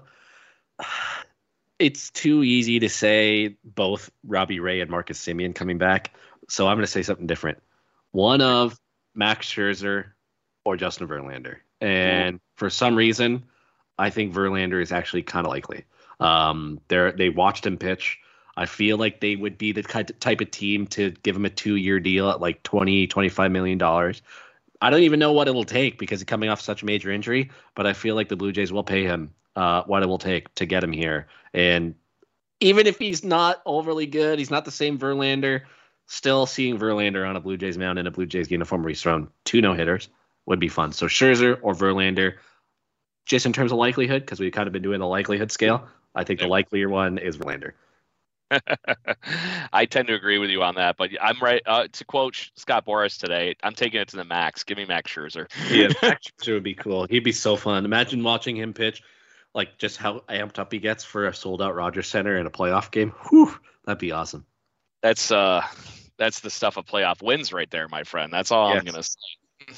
[1.78, 6.12] It's too easy to say both Robbie Ray and Marcus Semien coming back.
[6.48, 7.62] So I'm going to say something different.
[8.12, 8.80] One of
[9.14, 10.06] Max Scherzer
[10.64, 11.58] or Justin Verlander.
[11.82, 13.44] And for some reason,
[13.98, 15.86] I think Verlander is actually kind of likely.
[16.20, 18.20] Um, they they watched him pitch.
[18.58, 22.00] I feel like they would be the type of team to give him a two-year
[22.00, 24.22] deal at like 20, 25 million dollars.
[24.82, 27.12] I don't even know what it will take because he's coming off such a major
[27.12, 30.18] injury, but I feel like the Blue Jays will pay him uh, what it will
[30.18, 31.28] take to get him here.
[31.54, 31.96] And
[32.60, 35.62] even if he's not overly good, he's not the same Verlander
[36.08, 39.02] still seeing Verlander on a Blue Jays mound in a Blue Jays uniform where he's
[39.02, 40.10] thrown two no hitters
[40.46, 40.92] would be fun.
[40.92, 42.36] So Scherzer or Verlander,
[43.26, 46.24] just in terms of likelihood, because we've kind of been doing the likelihood scale, I
[46.24, 47.72] think the likelier one is Verlander.
[49.74, 51.64] I tend to agree with you on that, but I'm right.
[51.66, 54.64] Uh, to quote Scott Boras today, I'm taking it to the max.
[54.64, 55.48] Give me Max Scherzer.
[55.72, 57.08] yeah, Max Scherzer would be cool.
[57.10, 57.86] He'd be so fun.
[57.86, 59.02] Imagine watching him pitch,
[59.56, 62.52] like just how amped up he gets for a sold out Rogers Center in a
[62.52, 63.12] playoff game.
[63.30, 63.56] Whew,
[63.86, 64.46] that'd be awesome.
[65.02, 65.66] That's uh
[66.18, 68.32] that's the stuff of playoff wins right there, my friend.
[68.32, 68.80] That's all yes.
[68.80, 69.74] I'm gonna say.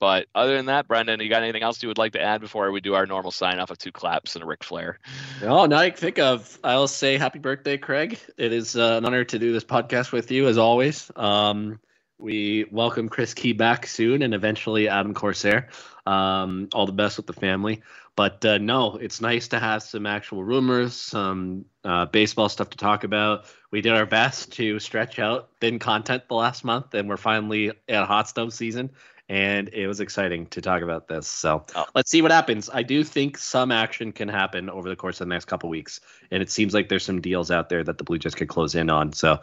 [0.00, 2.72] But other than that, Brendan, you got anything else you would like to add before
[2.72, 4.98] we do our normal sign off of two claps and a Ric Flair?
[5.42, 6.58] No, now I think of.
[6.64, 8.18] I'll say happy birthday, Craig.
[8.38, 11.10] It is uh, an honor to do this podcast with you as always.
[11.16, 11.78] Um,
[12.16, 15.68] we welcome Chris Key back soon and eventually Adam Corsair.
[16.06, 17.82] Um, all the best with the family.
[18.20, 22.76] But uh, no, it's nice to have some actual rumors, some uh, baseball stuff to
[22.76, 23.46] talk about.
[23.70, 27.72] We did our best to stretch out thin content the last month, and we're finally
[27.88, 28.90] at hot stove season.
[29.30, 31.28] And it was exciting to talk about this.
[31.28, 31.86] So oh.
[31.94, 32.68] let's see what happens.
[32.70, 36.02] I do think some action can happen over the course of the next couple weeks,
[36.30, 38.74] and it seems like there's some deals out there that the Blue Jays could close
[38.74, 39.14] in on.
[39.14, 39.40] So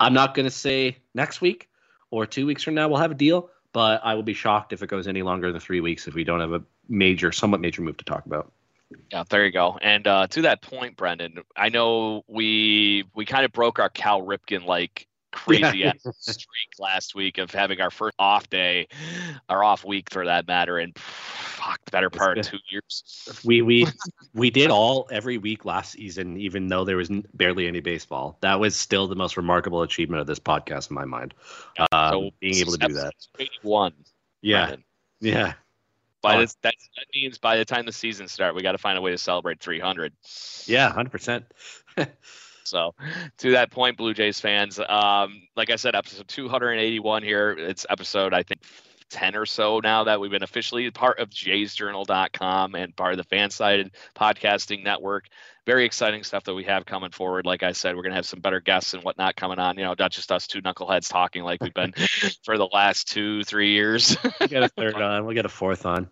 [0.00, 1.68] I'm not going to say next week
[2.10, 4.82] or two weeks from now we'll have a deal, but I will be shocked if
[4.82, 7.82] it goes any longer than three weeks if we don't have a major, somewhat major
[7.82, 8.52] move to talk about.
[9.10, 9.78] Yeah, there you go.
[9.80, 14.22] And uh, to that point, Brendan, I know we we kind of broke our Cal
[14.22, 15.92] Ripken like crazy yeah.
[16.18, 18.88] streak last week of having our first off day,
[19.48, 23.42] our off week for that matter, and fuck, the better part of two years.
[23.44, 23.86] We we
[24.34, 28.38] we did all every week last season, even though there was barely any baseball.
[28.40, 31.34] That was still the most remarkable achievement of this podcast in my mind.
[31.78, 33.12] Yeah, um, so being able to do that.
[33.62, 33.94] One.
[34.42, 34.66] Yeah.
[34.66, 34.84] Brendan.
[35.20, 35.52] Yeah.
[36.22, 36.40] But oh.
[36.40, 39.10] that that means by the time the season starts, we got to find a way
[39.10, 40.12] to celebrate 300.
[40.66, 41.46] Yeah, hundred percent.
[42.72, 42.94] So,
[43.38, 47.50] to that point, Blue Jays fans, um, like I said, episode 281 here.
[47.50, 48.62] It's episode I think
[49.10, 53.36] 10 or so now that we've been officially part of jaysjournal.com and part of the
[53.36, 55.26] FanSided podcasting network.
[55.66, 57.44] Very exciting stuff that we have coming forward.
[57.44, 59.76] Like I said, we're going to have some better guests and whatnot coming on.
[59.76, 61.92] You know, not just us two knuckleheads talking like we've been
[62.44, 64.16] for the last two, three years.
[64.40, 65.26] we get a third on.
[65.26, 66.08] We'll get a fourth on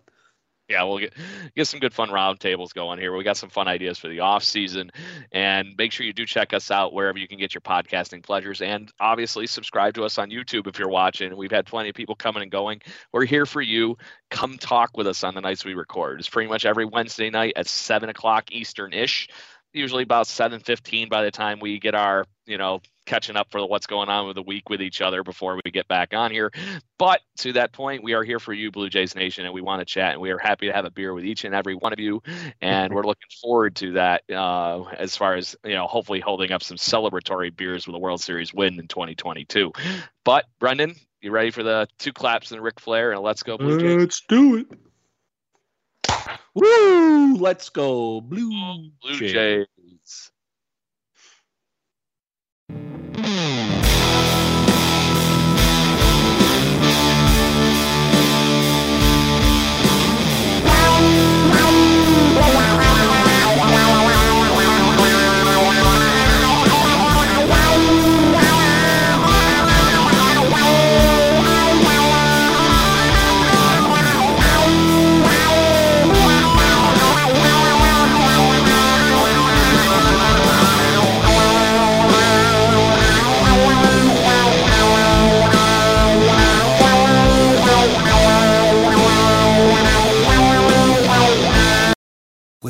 [0.71, 1.13] yeah, we'll get
[1.55, 3.15] get some good fun roundtables going here.
[3.15, 4.91] We got some fun ideas for the off season,
[5.31, 8.61] and make sure you do check us out wherever you can get your podcasting pleasures,
[8.61, 11.35] and obviously subscribe to us on YouTube if you're watching.
[11.35, 12.81] We've had plenty of people coming and going.
[13.11, 13.97] We're here for you.
[14.29, 16.19] Come talk with us on the nights we record.
[16.19, 19.27] It's pretty much every Wednesday night at seven o'clock Eastern ish.
[19.73, 23.87] Usually about 7:15 by the time we get our, you know, catching up for what's
[23.87, 26.51] going on with the week with each other before we get back on here.
[26.97, 29.79] But to that point, we are here for you, Blue Jays Nation, and we want
[29.79, 30.13] to chat.
[30.13, 32.21] And we are happy to have a beer with each and every one of you.
[32.61, 36.63] And we're looking forward to that uh, as far as, you know, hopefully holding up
[36.63, 39.71] some celebratory beers with a World Series win in 2022.
[40.23, 43.79] But, Brendan, you ready for the two claps and Ric Flair and let's go, Blue
[43.79, 43.97] Jays?
[43.97, 44.67] Let's do it.
[46.53, 47.35] Woo!
[47.37, 49.31] Let's go, Blue, Blue Jays.
[49.31, 50.31] Jays.